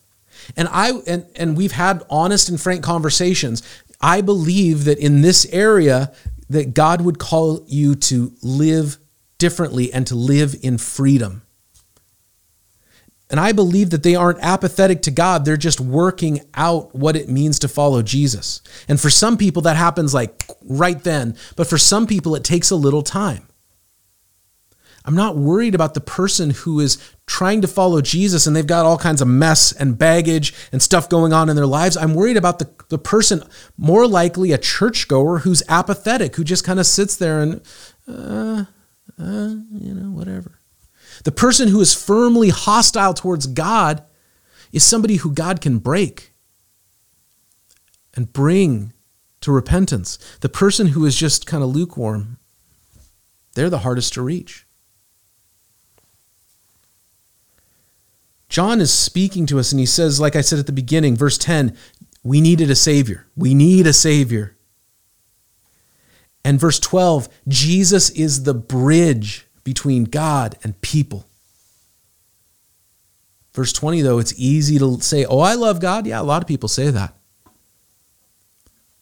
And 0.56 0.68
I 0.72 0.92
and, 1.08 1.26
and 1.36 1.58
we've 1.58 1.74
had 1.74 2.04
honest 2.10 2.50
and 2.50 2.60
frank 2.60 2.84
conversations. 2.84 3.62
I 4.02 4.22
believe 4.22 4.86
that 4.86 4.98
in 4.98 5.22
this 5.22 5.46
area, 5.52 6.14
that 6.52 6.74
God 6.74 7.02
would 7.02 7.20
call 7.20 7.64
you 7.68 7.96
to 7.96 8.34
live 8.42 8.98
differently 9.38 9.92
and 9.92 10.06
to 10.08 10.16
live 10.16 10.56
in 10.62 10.78
freedom. 10.78 11.44
And 13.30 13.40
I 13.40 13.54
believe 13.54 13.92
that 13.92 14.04
they 14.04 14.16
aren't 14.16 14.44
apathetic 14.44 15.02
to 15.04 15.12
God. 15.12 15.46
They're 15.46 15.56
just 15.56 15.80
working 15.80 16.42
out 16.54 16.94
what 16.94 17.16
it 17.16 17.30
means 17.30 17.60
to 17.60 17.70
follow 17.70 18.02
Jesus. 18.02 18.62
And 18.90 19.00
for 19.00 19.10
some 19.10 19.38
people, 19.38 19.62
that 19.62 19.78
happens 19.78 20.14
like 20.14 20.44
right 20.64 21.02
then. 21.02 21.38
But 21.56 21.68
for 21.68 21.78
some 21.78 22.08
people, 22.08 22.36
it 22.36 22.44
takes 22.44 22.70
a 22.72 22.76
little 22.76 23.02
time. 23.02 23.48
I'm 25.04 25.16
not 25.16 25.36
worried 25.36 25.74
about 25.74 25.94
the 25.94 26.02
person 26.02 26.52
who 26.52 26.80
is 26.80 26.98
trying 27.26 27.62
to 27.62 27.68
follow 27.68 28.02
Jesus 28.02 28.46
and 28.46 28.56
they've 28.56 28.68
got 28.68 28.86
all 28.86 28.98
kinds 28.98 29.22
of 29.22 29.28
mess 29.28 29.72
and 29.72 29.98
baggage 29.98 30.54
and 30.72 30.82
stuff 30.82 31.10
going 31.10 31.34
on 31.34 31.50
in 31.50 31.56
their 31.56 31.66
lives. 31.66 31.98
I'm 31.98 32.14
worried 32.14 32.38
about 32.38 32.60
the, 32.60 32.70
the 32.90 33.00
person, 33.00 33.44
more 33.78 34.06
likely 34.06 34.52
a 34.52 34.58
churchgoer 34.58 35.40
who's 35.40 35.64
apathetic, 35.68 36.36
who 36.36 36.44
just 36.44 36.64
kind 36.64 36.80
of 36.80 36.86
sits 36.86 37.16
there 37.16 37.42
and, 37.42 37.62
uh, 38.08 38.66
uh, 39.20 39.56
you 39.72 39.94
know, 39.94 40.12
whatever. 40.12 40.60
The 41.24 41.32
person 41.32 41.68
who 41.68 41.82
is 41.82 41.94
firmly 41.94 42.50
hostile 42.50 43.14
towards 43.14 43.48
God 43.48 44.04
is 44.72 44.84
somebody 44.84 45.16
who 45.16 45.34
God 45.34 45.62
can 45.62 45.80
break 45.80 46.34
and 48.14 48.32
bring 48.32 48.94
to 49.42 49.52
repentance. 49.52 50.18
The 50.42 50.50
person 50.50 50.88
who 50.88 51.06
is 51.06 51.16
just 51.16 51.48
kind 51.48 51.64
of 51.64 51.70
lukewarm, 51.70 52.38
they're 53.56 53.70
the 53.70 53.80
hardest 53.80 54.14
to 54.14 54.22
reach. 54.22 54.66
John 58.52 58.82
is 58.82 58.92
speaking 58.92 59.46
to 59.46 59.60
us 59.60 59.72
and 59.72 59.80
he 59.80 59.86
says, 59.86 60.20
like 60.20 60.36
I 60.36 60.42
said 60.42 60.60
at 60.60 60.66
the 60.66 60.74
beginning, 60.74 61.16
verse 61.16 61.38
10, 61.38 61.76
we 62.22 62.42
needed 62.42 62.70
a 62.70 62.76
Savior. 62.76 63.26
We 63.34 63.54
need 63.54 63.88
a 63.88 63.94
Savior. 63.94 64.58
And 66.44 66.60
verse 66.60 66.78
12, 66.78 67.30
Jesus 67.48 68.10
is 68.10 68.44
the 68.44 68.54
bridge 68.54 69.48
between 69.64 70.04
God 70.04 70.58
and 70.66 70.80
people. 70.82 71.26
Verse 73.54 73.72
20, 73.72 74.02
though, 74.02 74.20
it's 74.20 74.38
easy 74.38 74.78
to 74.80 75.00
say, 75.00 75.24
Oh, 75.24 75.40
I 75.40 75.56
love 75.56 75.80
God. 75.80 76.06
Yeah, 76.06 76.20
a 76.20 76.24
lot 76.24 76.42
of 76.42 76.48
people 76.48 76.68
say 76.68 76.90
that. 76.90 77.16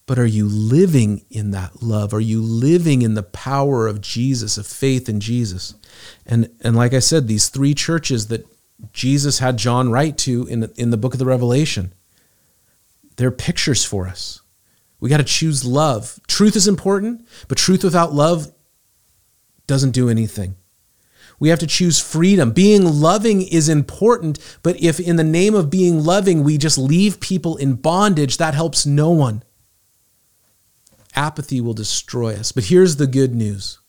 But 0.06 0.20
are 0.20 0.28
you 0.28 0.48
living 0.48 1.26
in 1.32 1.50
that 1.52 1.82
love? 1.82 2.14
Are 2.14 2.20
you 2.20 2.40
living 2.40 3.02
in 3.02 3.16
the 3.16 3.24
power 3.24 3.88
of 3.88 4.00
Jesus, 4.00 4.60
of 4.60 4.68
faith 4.68 5.10
in 5.10 5.20
Jesus? 5.20 5.74
And, 6.28 6.52
and 6.62 6.76
like 6.76 6.94
I 6.94 7.00
said, 7.00 7.28
these 7.28 7.50
three 7.50 7.74
churches 7.74 8.28
that 8.28 8.46
Jesus 8.94 9.40
had 9.40 9.58
John 9.58 9.92
write 9.92 10.18
to 10.20 10.48
in 10.48 10.62
the, 10.62 10.74
in 10.76 10.90
the 10.90 10.98
book 10.98 11.14
of 11.14 11.20
the 11.20 11.26
Revelation. 11.26 11.94
They're 13.18 13.32
pictures 13.32 13.84
for 13.84 14.08
us. 14.08 14.42
We 15.00 15.10
got 15.10 15.18
to 15.18 15.24
choose 15.24 15.66
love. 15.66 16.20
Truth 16.28 16.56
is 16.56 16.68
important, 16.68 17.28
but 17.48 17.58
truth 17.58 17.84
without 17.84 18.14
love 18.14 18.52
doesn't 19.68 19.92
do 19.92 20.10
anything. 20.10 20.56
We 21.40 21.50
have 21.50 21.60
to 21.60 21.68
choose 21.68 22.00
freedom. 22.00 22.52
Being 22.52 23.00
loving 23.00 23.42
is 23.42 23.70
important, 23.70 24.40
but 24.62 24.82
if 24.82 25.00
in 25.00 25.16
the 25.16 25.24
name 25.24 25.56
of 25.56 25.70
being 25.70 26.04
loving 26.04 26.44
we 26.44 26.58
just 26.58 26.78
leave 26.78 27.22
people 27.22 27.56
in 27.56 27.76
bondage, 27.76 28.38
that 28.38 28.54
helps 28.54 28.86
no 28.86 29.12
one. 29.12 29.44
Apathy 31.16 31.62
will 31.62 31.74
destroy 31.74 32.36
us. 32.36 32.52
But 32.52 32.66
here's 32.66 32.98
the 32.98 33.08
good 33.08 33.34
news 33.34 33.80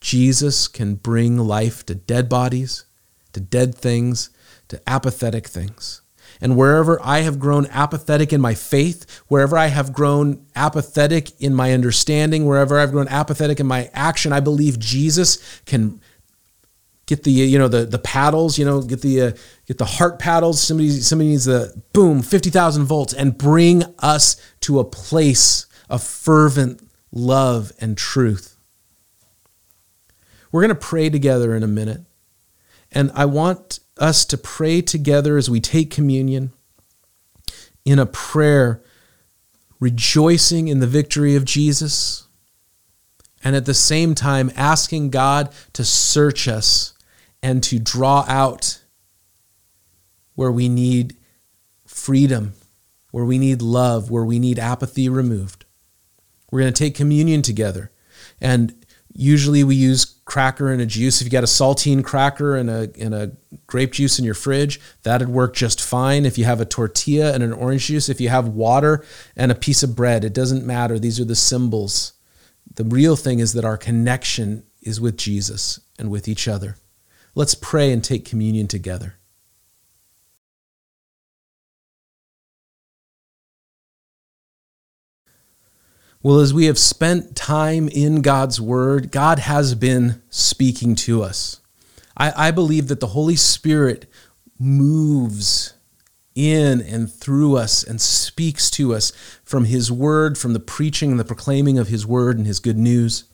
Jesus 0.00 0.66
can 0.66 0.94
bring 0.94 1.36
life 1.36 1.84
to 1.86 1.94
dead 1.94 2.28
bodies 2.28 2.86
to 3.32 3.40
dead 3.40 3.74
things, 3.74 4.30
to 4.68 4.80
apathetic 4.86 5.46
things. 5.46 6.02
And 6.40 6.56
wherever 6.56 6.98
I 7.02 7.20
have 7.20 7.38
grown 7.38 7.66
apathetic 7.66 8.32
in 8.32 8.40
my 8.40 8.54
faith, 8.54 9.22
wherever 9.28 9.56
I 9.56 9.66
have 9.66 9.92
grown 9.92 10.46
apathetic 10.56 11.40
in 11.40 11.54
my 11.54 11.72
understanding, 11.72 12.46
wherever 12.46 12.78
I've 12.78 12.90
grown 12.90 13.08
apathetic 13.08 13.60
in 13.60 13.66
my 13.66 13.90
action, 13.92 14.32
I 14.32 14.40
believe 14.40 14.78
Jesus 14.78 15.60
can 15.66 16.00
get 17.06 17.24
the 17.24 17.30
you 17.30 17.58
know 17.58 17.68
the 17.68 17.84
the 17.84 17.98
paddles, 17.98 18.58
you 18.58 18.64
know, 18.64 18.82
get 18.82 19.02
the 19.02 19.20
uh, 19.20 19.32
get 19.66 19.78
the 19.78 19.84
heart 19.84 20.18
paddles. 20.18 20.60
Somebody 20.60 20.90
somebody 20.90 21.30
needs 21.30 21.44
the 21.44 21.80
boom, 21.92 22.22
fifty 22.22 22.50
thousand 22.50 22.86
volts, 22.86 23.12
and 23.12 23.36
bring 23.36 23.84
us 23.98 24.36
to 24.60 24.80
a 24.80 24.84
place 24.84 25.66
of 25.88 26.02
fervent 26.02 26.88
love 27.12 27.72
and 27.80 27.96
truth. 27.96 28.56
We're 30.50 30.62
going 30.62 30.74
to 30.74 30.74
pray 30.74 31.08
together 31.08 31.54
in 31.54 31.62
a 31.62 31.68
minute. 31.68 32.02
And 32.92 33.10
I 33.14 33.24
want 33.24 33.80
us 33.96 34.24
to 34.26 34.38
pray 34.38 34.82
together 34.82 35.36
as 35.36 35.50
we 35.50 35.60
take 35.60 35.90
communion 35.90 36.52
in 37.84 37.98
a 37.98 38.06
prayer, 38.06 38.82
rejoicing 39.80 40.68
in 40.68 40.80
the 40.80 40.86
victory 40.86 41.34
of 41.34 41.44
Jesus, 41.44 42.26
and 43.42 43.56
at 43.56 43.66
the 43.66 43.74
same 43.74 44.14
time 44.14 44.52
asking 44.56 45.10
God 45.10 45.52
to 45.72 45.84
search 45.84 46.46
us 46.46 46.94
and 47.42 47.62
to 47.64 47.78
draw 47.78 48.24
out 48.28 48.80
where 50.34 50.52
we 50.52 50.68
need 50.68 51.16
freedom, 51.86 52.52
where 53.10 53.24
we 53.24 53.38
need 53.38 53.60
love, 53.62 54.10
where 54.10 54.24
we 54.24 54.38
need 54.38 54.58
apathy 54.58 55.08
removed. 55.08 55.64
We're 56.50 56.60
going 56.60 56.72
to 56.72 56.78
take 56.78 56.94
communion 56.94 57.42
together. 57.42 57.90
And 58.40 58.82
Usually 59.14 59.62
we 59.62 59.74
use 59.74 60.11
cracker 60.24 60.70
and 60.70 60.80
a 60.80 60.86
juice. 60.86 61.20
If 61.20 61.26
you 61.26 61.30
got 61.30 61.44
a 61.44 61.48
saltine 61.48 62.04
cracker 62.04 62.56
and 62.56 62.70
a, 62.70 62.90
and 62.98 63.14
a 63.14 63.32
grape 63.66 63.92
juice 63.92 64.18
in 64.18 64.24
your 64.24 64.34
fridge, 64.34 64.80
that'd 65.02 65.28
work 65.28 65.54
just 65.54 65.80
fine. 65.80 66.24
If 66.24 66.38
you 66.38 66.44
have 66.44 66.60
a 66.60 66.64
tortilla 66.64 67.32
and 67.32 67.42
an 67.42 67.52
orange 67.52 67.86
juice, 67.86 68.08
if 68.08 68.20
you 68.20 68.28
have 68.28 68.48
water 68.48 69.04
and 69.36 69.50
a 69.50 69.56
piece 69.56 69.82
of 69.82 69.96
bread, 69.96 70.24
it 70.24 70.32
doesn't 70.32 70.66
matter. 70.66 70.98
These 70.98 71.18
are 71.20 71.24
the 71.24 71.34
symbols. 71.34 72.12
The 72.74 72.84
real 72.84 73.16
thing 73.16 73.40
is 73.40 73.52
that 73.54 73.64
our 73.64 73.76
connection 73.76 74.64
is 74.80 75.00
with 75.00 75.16
Jesus 75.16 75.80
and 75.98 76.10
with 76.10 76.28
each 76.28 76.48
other. 76.48 76.76
Let's 77.34 77.54
pray 77.54 77.92
and 77.92 78.02
take 78.02 78.24
communion 78.24 78.68
together. 78.68 79.16
Well, 86.24 86.38
as 86.38 86.54
we 86.54 86.66
have 86.66 86.78
spent 86.78 87.34
time 87.34 87.88
in 87.88 88.22
God's 88.22 88.60
Word, 88.60 89.10
God 89.10 89.40
has 89.40 89.74
been 89.74 90.22
speaking 90.30 90.94
to 90.96 91.20
us. 91.20 91.60
I, 92.16 92.48
I, 92.48 92.50
believe 92.52 92.86
that 92.88 93.00
the 93.00 93.08
Holy 93.08 93.34
Spirit 93.34 94.06
moves 94.56 95.74
in 96.36 96.80
and 96.80 97.12
through 97.12 97.56
us 97.56 97.82
and 97.82 98.00
speaks 98.00 98.70
to 98.72 98.94
us 98.94 99.10
from 99.42 99.64
His 99.64 99.90
Word, 99.90 100.38
from 100.38 100.52
the 100.52 100.60
preaching 100.60 101.10
and 101.10 101.18
the 101.18 101.24
proclaiming 101.24 101.76
of 101.76 101.88
His 101.88 102.06
Word 102.06 102.38
and 102.38 102.46
His 102.46 102.60
good 102.60 102.78
news. 102.78 103.24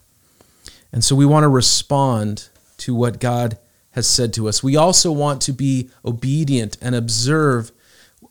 And 0.90 1.04
so 1.04 1.14
we 1.14 1.26
want 1.26 1.44
to 1.44 1.48
respond 1.48 2.48
to 2.78 2.94
what 2.94 3.20
God 3.20 3.58
has 3.90 4.06
said 4.06 4.32
to 4.32 4.48
us. 4.48 4.62
We 4.62 4.76
also 4.76 5.12
want 5.12 5.42
to 5.42 5.52
be 5.52 5.90
obedient 6.06 6.78
and 6.80 6.94
observe 6.94 7.70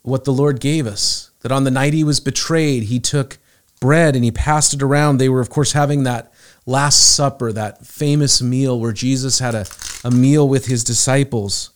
what 0.01 0.24
the 0.24 0.34
Lord 0.34 0.60
gave 0.60 0.88
us. 0.88 1.30
That 1.41 1.51
on 1.51 1.64
the 1.64 1.70
night 1.70 1.93
he 1.93 2.03
was 2.03 2.20
betrayed, 2.20 2.84
he 2.84 2.99
took 2.99 3.38
bread 3.80 4.15
and 4.15 4.23
he 4.23 4.32
passed 4.32 4.73
it 4.73 4.82
around. 4.82 5.17
They 5.17 5.30
were, 5.30 5.41
of 5.41 5.49
course, 5.49 5.73
having 5.73 6.03
that 6.03 6.32
Last 6.65 7.15
Supper, 7.15 7.51
that 7.53 7.86
famous 7.86 8.41
meal 8.41 8.80
where 8.80 8.91
Jesus 8.91 9.39
had 9.39 9.55
a, 9.55 9.65
a 10.03 10.11
meal 10.11 10.47
with 10.47 10.65
his 10.65 10.84
disciples 10.84 11.71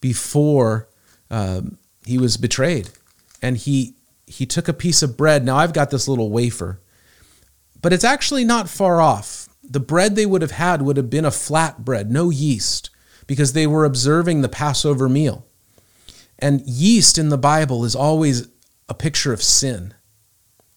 before 0.00 0.88
um, 1.30 1.78
he 2.06 2.18
was 2.18 2.36
betrayed. 2.36 2.90
And 3.42 3.56
he, 3.56 3.94
he 4.26 4.46
took 4.46 4.68
a 4.68 4.72
piece 4.72 5.02
of 5.02 5.16
bread. 5.16 5.44
Now, 5.44 5.56
I've 5.56 5.72
got 5.72 5.90
this 5.90 6.08
little 6.08 6.30
wafer, 6.30 6.80
but 7.80 7.92
it's 7.92 8.04
actually 8.04 8.44
not 8.44 8.68
far 8.68 9.00
off. 9.00 9.48
The 9.62 9.80
bread 9.80 10.16
they 10.16 10.26
would 10.26 10.42
have 10.42 10.52
had 10.52 10.82
would 10.82 10.96
have 10.96 11.10
been 11.10 11.24
a 11.24 11.30
flat 11.30 11.84
bread, 11.84 12.10
no 12.10 12.30
yeast, 12.30 12.90
because 13.26 13.52
they 13.52 13.66
were 13.66 13.84
observing 13.84 14.42
the 14.42 14.48
Passover 14.48 15.08
meal. 15.08 15.46
And 16.38 16.60
yeast 16.62 17.18
in 17.18 17.28
the 17.28 17.38
Bible 17.38 17.84
is 17.84 17.94
always 17.94 18.48
a 18.88 18.94
picture 18.94 19.32
of 19.32 19.42
sin. 19.42 19.94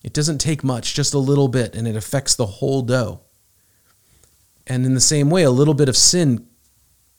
It 0.06 0.14
doesn't 0.14 0.38
take 0.38 0.64
much, 0.64 0.94
just 0.94 1.16
a 1.16 1.18
little 1.18 1.48
bit, 1.48 1.74
and 1.74 1.88
it 1.88 1.96
affects 1.96 2.36
the 2.36 2.46
whole 2.46 2.84
dough. 2.84 3.22
And 4.68 4.86
in 4.86 4.94
the 4.94 5.00
same 5.00 5.32
way, 5.32 5.42
a 5.42 5.50
little 5.50 5.74
bit 5.74 5.90
of 5.90 5.98
sin, 5.98 6.46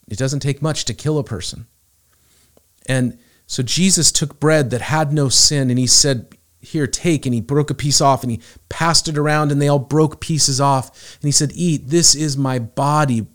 it 0.07 0.17
doesn't 0.17 0.39
take 0.39 0.63
much 0.63 0.85
to 0.85 0.95
kill 0.95 1.19
a 1.19 1.25
person. 1.25 1.67
And 2.89 3.19
so 3.49 3.65
Jesus 3.65 4.13
took 4.13 4.39
bread 4.39 4.71
that 4.71 4.83
had 4.83 5.13
no 5.13 5.29
sin 5.29 5.69
and 5.69 5.81
he 5.81 5.89
said, 5.89 6.39
Here, 6.61 6.87
take. 6.87 7.27
And 7.27 7.35
he 7.35 7.41
broke 7.41 7.71
a 7.71 7.75
piece 7.75 8.01
off 8.01 8.23
and 8.23 8.31
he 8.31 8.41
passed 8.69 9.09
it 9.09 9.19
around 9.19 9.51
and 9.51 9.61
they 9.61 9.67
all 9.67 9.81
broke 9.81 10.21
pieces 10.21 10.61
off. 10.61 11.17
And 11.17 11.27
he 11.27 11.33
said, 11.33 11.51
Eat, 11.57 11.89
this 11.89 12.15
is 12.15 12.37
my 12.37 12.61
body 12.61 13.27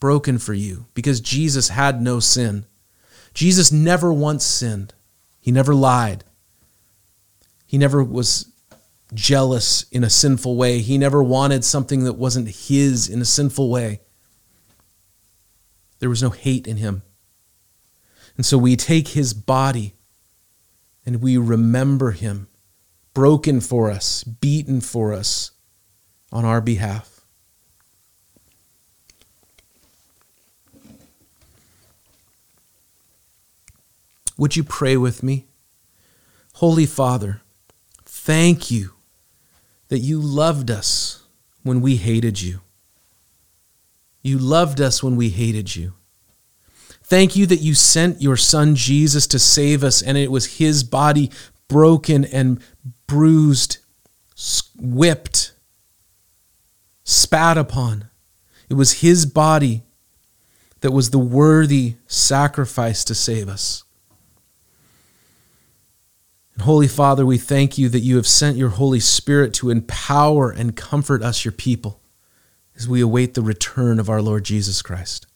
broken 0.00 0.38
for 0.38 0.54
you 0.54 0.86
because 0.94 1.20
Jesus 1.20 1.68
had 1.68 2.00
no 2.00 2.18
sin. 2.18 2.64
Jesus 3.34 3.70
never 3.70 4.10
once 4.10 4.42
sinned, 4.42 4.94
he 5.38 5.52
never 5.52 5.74
lied, 5.74 6.24
he 7.66 7.76
never 7.76 8.02
was 8.02 8.49
jealous 9.14 9.84
in 9.90 10.04
a 10.04 10.10
sinful 10.10 10.56
way. 10.56 10.80
He 10.80 10.98
never 10.98 11.22
wanted 11.22 11.64
something 11.64 12.04
that 12.04 12.14
wasn't 12.14 12.48
his 12.48 13.08
in 13.08 13.20
a 13.20 13.24
sinful 13.24 13.70
way. 13.70 14.00
There 15.98 16.08
was 16.08 16.22
no 16.22 16.30
hate 16.30 16.66
in 16.66 16.76
him. 16.76 17.02
And 18.36 18.46
so 18.46 18.56
we 18.56 18.76
take 18.76 19.08
his 19.08 19.34
body 19.34 19.94
and 21.04 21.20
we 21.20 21.36
remember 21.36 22.12
him 22.12 22.48
broken 23.12 23.60
for 23.60 23.90
us, 23.90 24.24
beaten 24.24 24.80
for 24.80 25.12
us 25.12 25.50
on 26.32 26.44
our 26.44 26.60
behalf. 26.60 27.20
Would 34.38 34.56
you 34.56 34.64
pray 34.64 34.96
with 34.96 35.22
me? 35.22 35.48
Holy 36.54 36.86
Father, 36.86 37.42
thank 38.06 38.70
you 38.70 38.94
that 39.90 39.98
you 39.98 40.20
loved 40.20 40.70
us 40.70 41.24
when 41.62 41.80
we 41.80 41.96
hated 41.96 42.40
you. 42.40 42.60
You 44.22 44.38
loved 44.38 44.80
us 44.80 45.02
when 45.02 45.16
we 45.16 45.30
hated 45.30 45.76
you. 45.76 45.94
Thank 47.02 47.34
you 47.34 47.44
that 47.46 47.60
you 47.60 47.74
sent 47.74 48.22
your 48.22 48.36
son 48.36 48.76
Jesus 48.76 49.26
to 49.26 49.38
save 49.38 49.82
us, 49.82 50.00
and 50.00 50.16
it 50.16 50.30
was 50.30 50.58
his 50.58 50.84
body 50.84 51.30
broken 51.66 52.24
and 52.24 52.62
bruised, 53.08 53.78
whipped, 54.78 55.54
spat 57.02 57.58
upon. 57.58 58.08
It 58.68 58.74
was 58.74 59.00
his 59.00 59.26
body 59.26 59.82
that 60.82 60.92
was 60.92 61.10
the 61.10 61.18
worthy 61.18 61.96
sacrifice 62.06 63.02
to 63.04 63.14
save 63.14 63.48
us. 63.48 63.82
Holy 66.60 66.88
Father, 66.88 67.24
we 67.24 67.38
thank 67.38 67.78
you 67.78 67.88
that 67.88 68.00
you 68.00 68.16
have 68.16 68.26
sent 68.26 68.56
your 68.56 68.70
Holy 68.70 69.00
Spirit 69.00 69.54
to 69.54 69.70
empower 69.70 70.50
and 70.50 70.76
comfort 70.76 71.22
us, 71.22 71.44
your 71.44 71.52
people, 71.52 72.00
as 72.76 72.88
we 72.88 73.00
await 73.00 73.34
the 73.34 73.42
return 73.42 73.98
of 73.98 74.08
our 74.08 74.22
Lord 74.22 74.44
Jesus 74.44 74.82
Christ. 74.82 75.26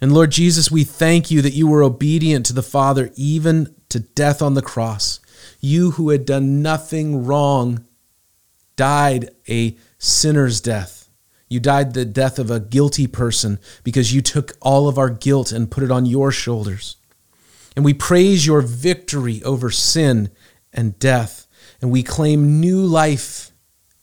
And 0.00 0.12
Lord 0.12 0.30
Jesus, 0.30 0.70
we 0.70 0.84
thank 0.84 1.30
you 1.30 1.42
that 1.42 1.54
you 1.54 1.66
were 1.66 1.82
obedient 1.82 2.46
to 2.46 2.52
the 2.52 2.62
Father 2.62 3.10
even 3.16 3.74
to 3.88 4.00
death 4.00 4.40
on 4.40 4.54
the 4.54 4.62
cross. 4.62 5.20
You 5.60 5.92
who 5.92 6.10
had 6.10 6.24
done 6.24 6.62
nothing 6.62 7.24
wrong 7.24 7.84
died 8.76 9.30
a 9.48 9.76
sinner's 9.98 10.60
death. 10.60 11.08
You 11.48 11.58
died 11.58 11.94
the 11.94 12.04
death 12.04 12.38
of 12.38 12.50
a 12.50 12.60
guilty 12.60 13.06
person 13.06 13.58
because 13.82 14.14
you 14.14 14.22
took 14.22 14.52
all 14.60 14.86
of 14.86 14.98
our 14.98 15.10
guilt 15.10 15.50
and 15.50 15.70
put 15.70 15.82
it 15.82 15.90
on 15.90 16.06
your 16.06 16.30
shoulders. 16.30 16.97
And 17.78 17.84
we 17.84 17.94
praise 17.94 18.44
your 18.44 18.60
victory 18.60 19.40
over 19.44 19.70
sin 19.70 20.30
and 20.72 20.98
death. 20.98 21.46
And 21.80 21.92
we 21.92 22.02
claim 22.02 22.58
new 22.58 22.84
life 22.84 23.52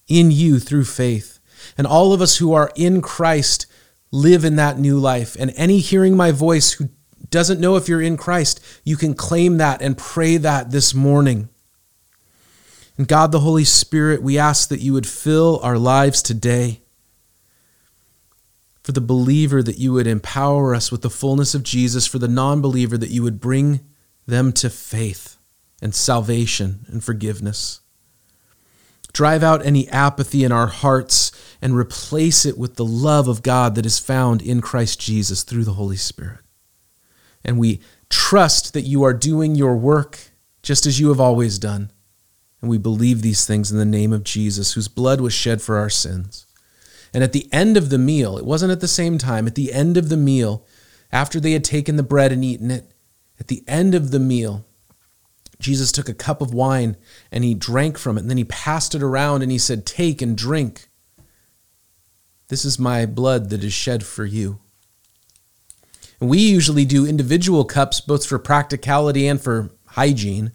in 0.07 0.32
you 0.32 0.59
through 0.59 0.86
faith. 0.86 1.39
And 1.78 1.86
all 1.86 2.13
of 2.13 2.21
us 2.21 2.38
who 2.38 2.53
are 2.53 2.71
in 2.78 3.01
Christ 3.01 3.65
live 4.11 4.45
in 4.45 4.55
that 4.55 4.80
new 4.80 4.97
life. 4.97 5.36
And 5.38 5.51
any 5.57 5.80
hearing 5.80 6.15
my 6.15 6.32
voice 6.32 6.71
who 6.71 6.88
doesn't 7.30 7.59
know 7.59 7.76
if 7.76 7.89
you're 7.89 8.01
in 8.01 8.15
Christ, 8.15 8.61
you 8.86 8.95
can 8.95 9.13
claim 9.13 9.57
that 9.57 9.82
and 9.82 9.97
pray 9.97 10.38
that 10.38 10.71
this 10.71 10.93
morning. 10.93 11.49
And 12.97 13.09
God 13.09 13.34
the 13.34 13.41
Holy 13.41 13.65
Spirit, 13.65 14.23
we 14.23 14.38
ask 14.38 14.69
that 14.69 14.80
you 14.80 14.93
would 14.93 15.05
fill 15.05 15.59
our 15.61 15.78
lives 15.78 16.21
today 16.21 16.80
for 18.86 18.91
the 18.91 19.01
believer 19.01 19.63
that 19.63 19.79
you 19.79 19.93
would 19.93 20.05
empower 20.05 20.75
us 20.75 20.91
with 20.91 21.01
the 21.01 21.09
fullness 21.09 21.55
of 21.55 21.63
Jesus, 21.63 22.05
for 22.05 22.19
the 22.19 22.27
non 22.27 22.61
believer 22.61 22.99
that 22.99 23.09
you 23.09 23.23
would 23.23 23.41
bring 23.41 23.79
them 24.27 24.53
to 24.53 24.69
faith 24.69 25.38
and 25.81 25.95
salvation 25.95 26.86
and 26.88 27.03
forgiveness. 27.03 27.81
Drive 29.11 29.41
out 29.41 29.65
any 29.65 29.89
apathy 29.89 30.43
in 30.43 30.51
our 30.51 30.67
hearts 30.67 31.31
and 31.63 31.75
replace 31.75 32.45
it 32.45 32.59
with 32.59 32.75
the 32.75 32.86
love 32.86 33.27
of 33.27 33.41
God 33.41 33.73
that 33.73 33.88
is 33.88 33.97
found 33.97 34.43
in 34.43 34.61
Christ 34.61 35.01
Jesus 35.01 35.41
through 35.41 35.63
the 35.63 35.73
Holy 35.73 35.97
Spirit. 35.97 36.41
And 37.43 37.57
we 37.57 37.81
trust 38.11 38.75
that 38.75 38.81
you 38.81 39.01
are 39.01 39.15
doing 39.15 39.55
your 39.55 39.75
work 39.75 40.19
just 40.61 40.86
as 40.86 40.99
you 40.99 41.07
have 41.07 41.19
always 41.19 41.57
done. 41.57 41.91
And 42.61 42.69
we 42.69 42.77
believe 42.77 43.23
these 43.23 43.47
things 43.47 43.71
in 43.71 43.79
the 43.79 43.83
name 43.83 44.13
of 44.13 44.23
Jesus, 44.23 44.73
whose 44.73 44.88
blood 44.88 45.21
was 45.21 45.33
shed 45.33 45.59
for 45.59 45.75
our 45.77 45.89
sins. 45.89 46.45
And 47.16 47.24
at 47.24 47.32
the 47.32 47.47
end 47.49 47.78
of 47.78 47.89
the 47.89 47.97
meal, 47.97 48.38
it 48.38 48.43
wasn't 48.43 48.74
at 48.74 48.82
the 48.82 48.89
same 48.89 49.18
time, 49.18 49.47
at 49.47 49.55
the 49.55 49.72
end 49.72 49.95
of 49.95 50.09
the 50.09 50.18
meal, 50.18 50.66
after 51.13 51.39
they 51.39 51.53
had 51.53 51.63
taken 51.63 51.95
the 51.95 52.03
bread 52.03 52.34
and 52.34 52.43
eaten 52.43 52.70
it, 52.70 52.91
at 53.39 53.47
the 53.47 53.63
end 53.70 53.95
of 53.95 54.11
the 54.11 54.20
meal, 54.20 54.66
Jesus 55.57 55.93
took 55.93 56.09
a 56.09 56.13
cup 56.13 56.41
of 56.41 56.53
wine 56.53 56.97
and 57.32 57.45
he 57.45 57.53
drank 57.53 57.97
from 57.97 58.18
it. 58.18 58.22
And 58.24 58.30
then 58.30 58.36
he 58.36 58.43
passed 58.43 58.95
it 58.95 59.01
around 59.01 59.43
and 59.43 59.49
he 59.49 59.57
said, 59.57 59.86
Take 59.86 60.22
and 60.22 60.38
drink. 60.38 60.89
This 62.49 62.66
is 62.66 62.78
my 62.78 63.05
blood 63.05 63.49
that 63.49 63.63
is 63.63 63.72
shed 63.72 64.05
for 64.05 64.26
you. 64.26 64.59
And 66.20 66.30
we 66.30 66.39
usually 66.39 66.84
do 66.84 67.07
individual 67.07 67.63
cups 67.63 68.01
both 68.01 68.26
for 68.26 68.39
practicality 68.39 69.26
and 69.26 69.41
for 69.41 69.72
hygiene. 69.86 70.51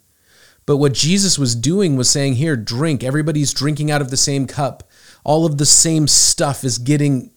But 0.67 0.77
what 0.77 0.93
Jesus 0.93 1.39
was 1.39 1.55
doing 1.57 1.97
was 1.97 2.11
saying, 2.11 2.35
Here, 2.35 2.55
drink. 2.55 3.03
Everybody's 3.03 3.55
drinking 3.55 3.91
out 3.91 4.03
of 4.03 4.11
the 4.11 4.19
same 4.19 4.47
cup 4.47 4.90
all 5.25 5.47
of 5.47 5.59
the 5.59 5.67
same 5.67 6.09
stuff 6.09 6.65
is 6.65 6.79
getting 6.79 7.31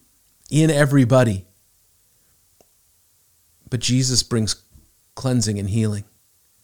in 0.50 0.70
everybody. 0.70 1.46
But 3.70 3.80
Jesus 3.80 4.22
brings 4.22 4.62
cleansing 5.14 5.58
and 5.58 5.70
healing. 5.70 6.04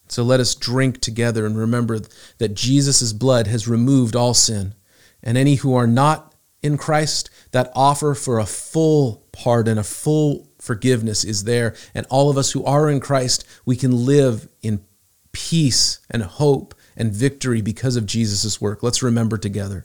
So 0.09 0.23
let 0.23 0.41
us 0.41 0.55
drink 0.55 1.01
together 1.01 1.47
and 1.47 1.57
remember 1.57 2.01
that 2.39 2.55
Jesus' 2.55 3.12
blood 3.12 3.47
has 3.47 3.68
removed 3.68 4.16
all 4.16 4.35
sin. 4.35 4.75
And 5.23 5.39
any 5.39 5.57
who 5.57 5.75
are 5.75 5.87
not 5.87 6.35
in 6.62 6.77
Christ, 6.77 7.31
that 7.53 7.71
offer 7.75 8.14
for 8.14 8.39
a 8.39 8.47
full 8.47 9.27
pardon, 9.33 9.79
a 9.79 9.85
full 9.85 10.49
forgiveness 10.59 11.25
is 11.25 11.45
there. 11.45 11.75
And 11.95 12.07
all 12.11 12.29
of 12.29 12.37
us 12.37 12.53
who 12.53 12.64
are 12.64 12.91
in 12.91 13.01
Christ, 13.01 13.47
we 13.64 13.77
can 13.77 14.05
live 14.05 14.49
in 14.62 14.85
peace 15.33 16.01
and 16.11 16.23
hope 16.23 16.75
and 16.97 17.12
victory 17.12 17.61
because 17.62 17.97
of 17.97 18.07
Jesus' 18.07 18.61
work. 18.61 18.83
Let's 18.83 19.03
remember 19.03 19.39
together. 19.39 19.85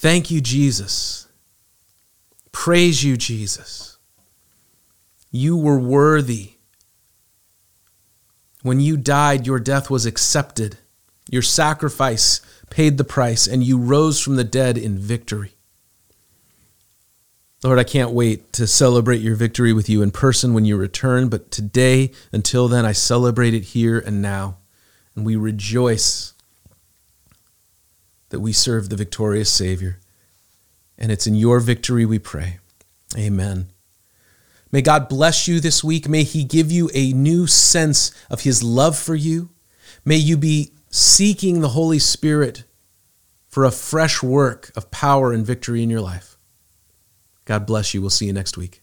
Thank 0.00 0.30
you, 0.30 0.40
Jesus. 0.40 1.28
Praise 2.52 3.04
you, 3.04 3.18
Jesus. 3.18 3.98
You 5.30 5.58
were 5.58 5.78
worthy. 5.78 6.52
When 8.62 8.80
you 8.80 8.96
died, 8.96 9.46
your 9.46 9.60
death 9.60 9.90
was 9.90 10.06
accepted. 10.06 10.78
Your 11.28 11.42
sacrifice 11.42 12.40
paid 12.70 12.96
the 12.96 13.04
price, 13.04 13.46
and 13.46 13.62
you 13.62 13.76
rose 13.76 14.18
from 14.18 14.36
the 14.36 14.42
dead 14.42 14.78
in 14.78 14.96
victory. 14.96 15.52
Lord, 17.62 17.78
I 17.78 17.84
can't 17.84 18.12
wait 18.12 18.54
to 18.54 18.66
celebrate 18.66 19.20
your 19.20 19.36
victory 19.36 19.74
with 19.74 19.90
you 19.90 20.00
in 20.00 20.12
person 20.12 20.54
when 20.54 20.64
you 20.64 20.78
return, 20.78 21.28
but 21.28 21.50
today, 21.50 22.12
until 22.32 22.68
then, 22.68 22.86
I 22.86 22.92
celebrate 22.92 23.52
it 23.52 23.64
here 23.64 23.98
and 23.98 24.22
now. 24.22 24.56
And 25.14 25.26
we 25.26 25.36
rejoice 25.36 26.32
that 28.30 28.40
we 28.40 28.52
serve 28.52 28.88
the 28.88 28.96
victorious 28.96 29.50
Savior. 29.50 29.98
And 30.98 31.12
it's 31.12 31.26
in 31.26 31.34
your 31.34 31.60
victory 31.60 32.04
we 32.04 32.18
pray. 32.18 32.58
Amen. 33.16 33.68
May 34.72 34.82
God 34.82 35.08
bless 35.08 35.48
you 35.48 35.60
this 35.60 35.82
week. 35.82 36.08
May 36.08 36.22
He 36.22 36.44
give 36.44 36.70
you 36.70 36.90
a 36.94 37.12
new 37.12 37.46
sense 37.46 38.12
of 38.28 38.42
His 38.42 38.62
love 38.62 38.96
for 38.96 39.14
you. 39.14 39.50
May 40.04 40.16
you 40.16 40.36
be 40.36 40.72
seeking 40.90 41.60
the 41.60 41.70
Holy 41.70 41.98
Spirit 41.98 42.64
for 43.48 43.64
a 43.64 43.70
fresh 43.72 44.22
work 44.22 44.70
of 44.76 44.90
power 44.90 45.32
and 45.32 45.44
victory 45.44 45.82
in 45.82 45.90
your 45.90 46.00
life. 46.00 46.36
God 47.44 47.66
bless 47.66 47.94
you. 47.94 48.00
We'll 48.00 48.10
see 48.10 48.26
you 48.26 48.32
next 48.32 48.56
week. 48.56 48.79